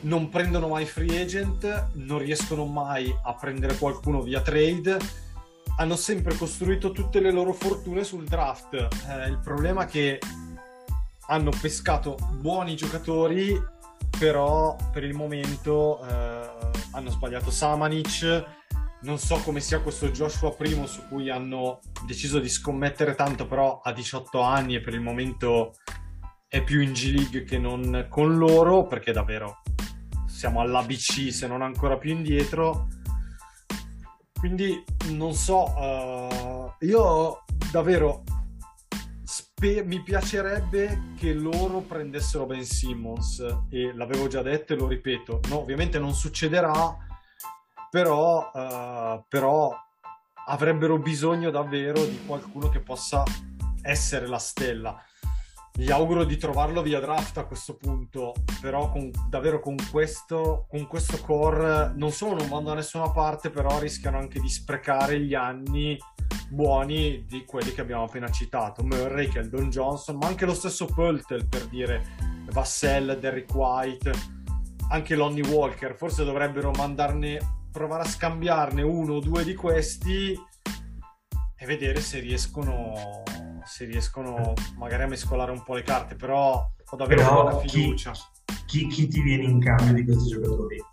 Non 0.00 0.28
prendono 0.28 0.68
mai 0.68 0.84
free 0.84 1.22
agent, 1.22 1.90
non 1.94 2.18
riescono 2.18 2.64
mai 2.66 3.14
a 3.22 3.34
prendere 3.34 3.76
qualcuno 3.76 4.20
via 4.20 4.40
trade, 4.40 4.98
hanno 5.76 5.96
sempre 5.96 6.36
costruito 6.36 6.92
tutte 6.92 7.20
le 7.20 7.30
loro 7.30 7.52
fortune 7.52 8.04
sul 8.04 8.24
draft. 8.24 8.74
Eh, 8.74 9.28
il 9.28 9.38
problema 9.42 9.84
è 9.84 9.86
che 9.86 10.18
hanno 11.28 11.50
pescato 11.58 12.16
buoni 12.32 12.76
giocatori, 12.76 13.60
però 14.18 14.76
per 14.92 15.04
il 15.04 15.14
momento 15.14 16.04
eh, 16.06 16.50
hanno 16.92 17.10
sbagliato 17.10 17.50
Samanic. 17.50 18.62
Non 19.04 19.18
so 19.18 19.36
come 19.40 19.60
sia 19.60 19.80
questo 19.80 20.08
Joshua 20.08 20.54
Primo 20.54 20.86
su 20.86 21.06
cui 21.08 21.28
hanno 21.28 21.80
deciso 22.06 22.38
di 22.38 22.48
scommettere 22.48 23.14
tanto, 23.14 23.46
però 23.46 23.80
ha 23.82 23.92
18 23.92 24.40
anni 24.40 24.76
e 24.76 24.80
per 24.80 24.94
il 24.94 25.02
momento 25.02 25.74
è 26.48 26.62
più 26.62 26.80
in 26.80 26.92
G 26.92 27.12
League 27.14 27.44
che 27.44 27.58
non 27.58 28.06
con 28.08 28.38
loro, 28.38 28.86
perché 28.86 29.12
davvero 29.12 29.60
siamo 30.26 30.62
all'ABC 30.62 31.30
se 31.30 31.46
non 31.46 31.60
ancora 31.60 31.98
più 31.98 32.12
indietro. 32.12 32.88
Quindi 34.32 34.82
non 35.10 35.34
so, 35.34 35.74
eh, 35.76 36.86
io 36.86 37.44
davvero 37.70 38.22
spe- 39.22 39.84
mi 39.84 40.02
piacerebbe 40.02 41.12
che 41.18 41.34
loro 41.34 41.80
prendessero 41.80 42.46
Ben 42.46 42.64
Simmons 42.64 43.44
e 43.68 43.92
l'avevo 43.94 44.28
già 44.28 44.40
detto 44.40 44.72
e 44.72 44.76
lo 44.76 44.86
ripeto, 44.86 45.40
no, 45.50 45.58
ovviamente 45.60 45.98
non 45.98 46.14
succederà, 46.14 47.12
però, 47.94 48.50
eh, 48.52 49.22
però 49.28 49.72
avrebbero 50.48 50.98
bisogno 50.98 51.50
davvero 51.50 52.04
di 52.04 52.24
qualcuno 52.26 52.68
che 52.68 52.80
possa 52.80 53.22
essere 53.82 54.26
la 54.26 54.38
stella. 54.38 55.00
Gli 55.72 55.92
auguro 55.92 56.24
di 56.24 56.36
trovarlo 56.36 56.82
via 56.82 56.98
draft 56.98 57.38
a 57.38 57.44
questo 57.44 57.76
punto, 57.76 58.34
però 58.60 58.90
con- 58.90 59.12
davvero 59.28 59.60
con 59.60 59.76
questo, 59.92 60.66
con 60.68 60.88
questo 60.88 61.20
core 61.20 61.92
non 61.94 62.10
solo 62.10 62.34
non 62.34 62.48
vanno 62.48 62.70
da 62.70 62.74
nessuna 62.74 63.10
parte, 63.10 63.50
però 63.50 63.78
rischiano 63.78 64.18
anche 64.18 64.40
di 64.40 64.48
sprecare 64.48 65.20
gli 65.20 65.34
anni 65.34 65.96
buoni 66.50 67.24
di 67.28 67.44
quelli 67.44 67.72
che 67.72 67.80
abbiamo 67.80 68.02
appena 68.02 68.28
citato, 68.28 68.82
Murray, 68.82 69.28
Keldon 69.28 69.70
Johnson, 69.70 70.16
ma 70.16 70.26
anche 70.26 70.46
lo 70.46 70.54
stesso 70.54 70.86
Pöltl 70.86 71.46
per 71.46 71.66
dire 71.66 72.02
Vassell, 72.50 73.16
Derrick 73.20 73.54
White, 73.54 74.10
anche 74.88 75.14
Lonnie 75.14 75.48
Walker, 75.48 75.94
forse 75.94 76.24
dovrebbero 76.24 76.72
mandarne 76.72 77.62
provare 77.74 78.04
a 78.04 78.08
scambiarne 78.08 78.82
uno 78.82 79.14
o 79.14 79.20
due 79.20 79.42
di 79.42 79.54
questi 79.56 80.32
e 81.56 81.66
vedere 81.66 82.00
se 82.00 82.20
riescono 82.20 82.92
se 83.64 83.84
riescono 83.84 84.52
magari 84.76 85.02
a 85.02 85.06
mescolare 85.08 85.50
un 85.50 85.62
po' 85.64 85.74
le 85.74 85.82
carte, 85.82 86.14
però 86.14 86.70
ho 86.84 86.96
davvero 86.96 87.20
Però 87.22 87.60
chi, 87.62 87.68
fiducia. 87.68 88.12
chi- 88.66 88.86
chi 88.86 89.08
ti 89.08 89.20
viene 89.22 89.42
in 89.42 89.58
cambio 89.58 89.92
di 89.92 90.04
questi 90.04 90.28
giocatori? 90.28 90.84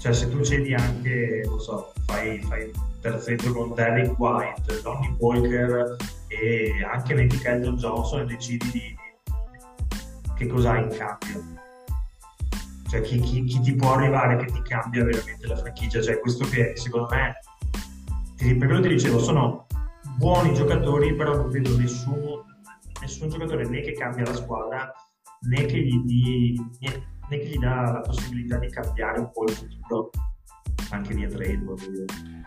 Cioè 0.00 0.12
se 0.12 0.28
tu 0.30 0.42
cedi 0.42 0.74
anche, 0.74 1.42
non 1.46 1.60
so, 1.60 1.92
fai, 2.06 2.40
fai 2.42 2.72
terzetto 3.00 3.52
con 3.52 3.74
Derrick 3.74 4.18
White, 4.18 4.80
Lonnie 4.82 5.14
Walker 5.18 5.96
e 6.26 6.84
anche 6.90 7.14
Nicky 7.14 7.38
Keldon 7.38 7.76
Johnson 7.76 8.22
e 8.22 8.24
decidi 8.24 8.70
di 8.72 8.96
che 10.34 10.46
cosa 10.48 10.72
hai 10.72 10.82
in 10.82 10.88
cambio. 10.88 11.61
Cioè 12.92 13.00
chi, 13.00 13.20
chi- 13.20 13.44
chi 13.44 13.58
ti 13.60 13.74
può 13.74 13.94
arrivare 13.94 14.36
che 14.36 14.52
ti 14.52 14.60
cambia 14.60 15.02
veramente 15.02 15.46
la 15.46 15.56
franchigia? 15.56 16.02
Cioè 16.02 16.20
questo 16.20 16.44
che 16.44 16.76
secondo 16.76 17.08
me, 17.10 17.38
per 18.36 18.56
quello 18.58 18.82
ti 18.82 18.88
dicevo, 18.88 19.18
sono 19.18 19.66
buoni 20.18 20.52
giocatori, 20.52 21.14
però 21.14 21.34
non 21.34 21.48
vedo 21.48 21.74
nessun, 21.78 22.44
nessun 23.00 23.30
giocatore 23.30 23.66
né 23.66 23.80
che 23.80 23.92
cambia 23.94 24.26
la 24.26 24.34
squadra 24.34 24.92
né 25.48 25.64
che 25.64 25.78
gli, 25.78 26.00
di- 26.00 26.60
né- 26.80 27.06
né 27.30 27.38
che 27.38 27.46
gli 27.46 27.58
dà 27.58 27.92
la 27.92 28.00
possibilità 28.00 28.58
di 28.58 28.68
cambiare 28.68 29.20
un 29.20 29.30
po' 29.32 29.44
il 29.44 29.54
futuro 29.54 30.10
anche 30.90 31.14
via 31.14 31.28
trade 31.28 31.64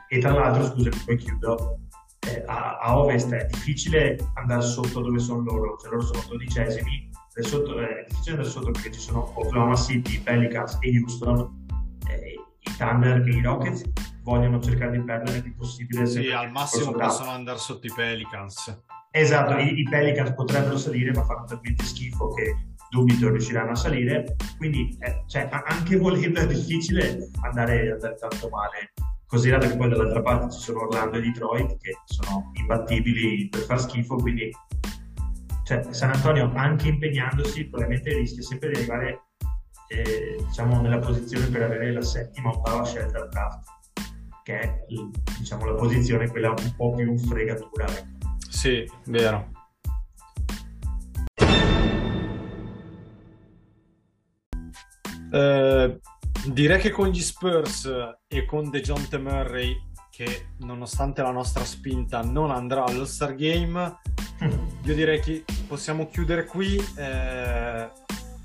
e 0.10 0.19
tra 0.19 0.31
l'altro 0.31 0.63
scusa 0.65 0.91
poi 1.03 1.17
chiudo 1.17 1.79
eh, 2.27 2.43
a, 2.45 2.77
a 2.77 2.99
ovest 2.99 3.34
è 3.34 3.47
difficile 3.47 4.15
andare 4.36 4.62
sotto 4.62 5.01
dove 5.01 5.17
sono 5.17 5.41
loro 5.41 5.75
cioè 5.81 5.89
loro 5.89 6.03
sono 6.03 6.23
dodicesimi 6.29 7.10
sotto, 7.43 7.80
è 7.80 8.06
difficile 8.08 8.36
andare 8.36 8.50
sotto 8.50 8.71
perché 8.71 8.91
ci 8.91 9.00
sono 9.00 9.32
Oklahoma 9.36 9.76
City, 9.76 10.19
Pelicans 10.19 10.78
e 10.82 11.00
Houston 11.00 11.65
eh, 12.08 12.36
i 12.60 12.76
Thunder 12.78 13.28
e 13.28 13.32
i 13.32 13.41
Rockets 13.41 13.84
vogliono 14.24 14.60
cercare 14.60 14.91
di 14.91 15.04
perdere 15.04 15.38
il 15.38 15.43
più 15.43 15.56
possibile 15.56 16.06
Sì, 16.06 16.32
al 16.32 16.52
massimo 16.52 16.91
possono 16.91 17.30
andare 17.30 17.60
sotto 17.60 17.86
i 17.86 17.91
Pelicans. 17.95 18.84
Esatto, 19.12 19.58
i, 19.58 19.80
i 19.80 19.84
Pelicans 19.84 20.34
potrebbero 20.34 20.78
salire, 20.78 21.12
ma 21.12 21.24
fanno 21.24 21.45
talmente 21.45 21.84
schifo 21.86 22.34
che 22.34 22.74
dubito 22.89 23.30
riusciranno 23.30 23.71
a 23.71 23.76
salire. 23.76 24.36
Quindi, 24.58 24.98
eh, 25.00 25.24
cioè, 25.28 25.48
anche 25.52 25.98
volendo 25.98 26.39
è 26.39 26.48
difficile 26.48 27.30
andare, 27.41 27.91
andare 27.91 28.15
tanto 28.15 28.50
male. 28.50 28.93
Considerato 29.28 29.67
che 29.67 29.78
poi 29.78 29.89
dall'altra 29.89 30.21
parte 30.21 30.54
ci 30.54 30.60
sono 30.60 30.82
Orlando 30.82 31.17
e 31.17 31.21
Detroit 31.21 31.78
che 31.78 31.98
sono 32.06 32.52
imbattibili 32.54 33.48
per 33.48 33.62
far 33.62 33.80
schifo. 33.80 34.15
Quindi, 34.15 34.52
cioè, 35.65 35.82
San 35.89 36.12
Antonio, 36.12 36.51
anche 36.54 36.89
impegnandosi, 36.89 37.65
probabilmente 37.65 38.13
rischia 38.13 38.43
sempre 38.43 38.69
di 38.69 38.75
arrivare 38.75 39.23
eh, 39.88 40.36
diciamo, 40.47 40.80
nella 40.80 40.99
posizione 40.99 41.47
per 41.47 41.63
avere 41.63 41.91
la 41.91 42.04
settima 42.04 42.49
o 42.49 42.58
ottava 42.60 42.86
scelta 42.86 43.21
al 43.21 43.30
draft, 43.30 43.67
che 44.43 44.60
è 44.60 44.86
diciamo, 45.39 45.65
la 45.65 45.73
posizione 45.73 46.30
quella 46.30 46.49
un 46.49 46.73
po' 46.78 46.93
più 46.93 47.17
fregatura. 47.17 47.88
Sì, 48.47 48.88
vero. 49.06 49.54
Eh, 55.32 55.99
direi 56.47 56.80
che 56.80 56.91
con 56.91 57.08
gli 57.08 57.21
Spurs 57.21 57.91
e 58.28 58.45
con 58.45 58.70
DeJounte 58.70 59.18
Murray, 59.18 59.76
che 60.11 60.49
nonostante 60.59 61.24
la 61.24 61.32
nostra 61.32 61.63
spinta 61.63 62.22
non 62.22 62.51
andrà 62.51 62.84
all'All-Star 62.86 63.34
Game, 63.34 63.99
io 64.84 64.93
direi 64.93 65.20
che 65.20 65.43
possiamo 65.68 66.08
chiudere 66.08 66.46
qui. 66.46 66.78
Eh, 66.98 67.89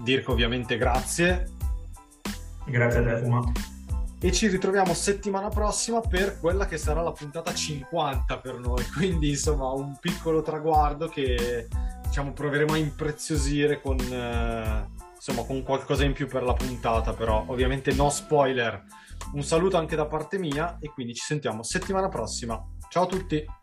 Dirk 0.02 0.28
ovviamente 0.28 0.78
grazie 0.78 1.58
Grazie 2.70 3.00
a 3.00 3.02
te, 3.02 3.22
Fuma. 3.22 3.52
e 4.20 4.32
ci 4.32 4.46
ritroviamo 4.46 4.94
settimana 4.94 5.48
prossima 5.48 6.00
per 6.00 6.38
quella 6.38 6.66
che 6.66 6.78
sarà 6.78 7.02
la 7.02 7.12
puntata 7.12 7.52
50 7.52 8.38
per 8.38 8.58
noi, 8.58 8.84
quindi 8.94 9.30
insomma 9.30 9.70
un 9.72 9.96
piccolo 9.98 10.42
traguardo 10.42 11.08
che 11.08 11.68
diciamo 12.04 12.32
proveremo 12.32 12.74
a 12.74 12.76
impreziosire 12.76 13.80
con, 13.80 13.98
eh, 13.98 14.88
insomma, 15.14 15.44
con 15.44 15.62
qualcosa 15.62 16.04
in 16.04 16.12
più 16.12 16.26
per 16.28 16.42
la 16.42 16.54
puntata, 16.54 17.12
però 17.12 17.44
ovviamente 17.48 17.92
no 17.92 18.08
spoiler. 18.10 18.84
Un 19.32 19.42
saluto 19.42 19.76
anche 19.76 19.96
da 19.96 20.06
parte 20.06 20.38
mia 20.38 20.78
e 20.80 20.90
quindi 20.90 21.14
ci 21.14 21.24
sentiamo 21.24 21.62
settimana 21.62 22.08
prossima. 22.08 22.60
Ciao 22.88 23.04
a 23.04 23.06
tutti! 23.06 23.59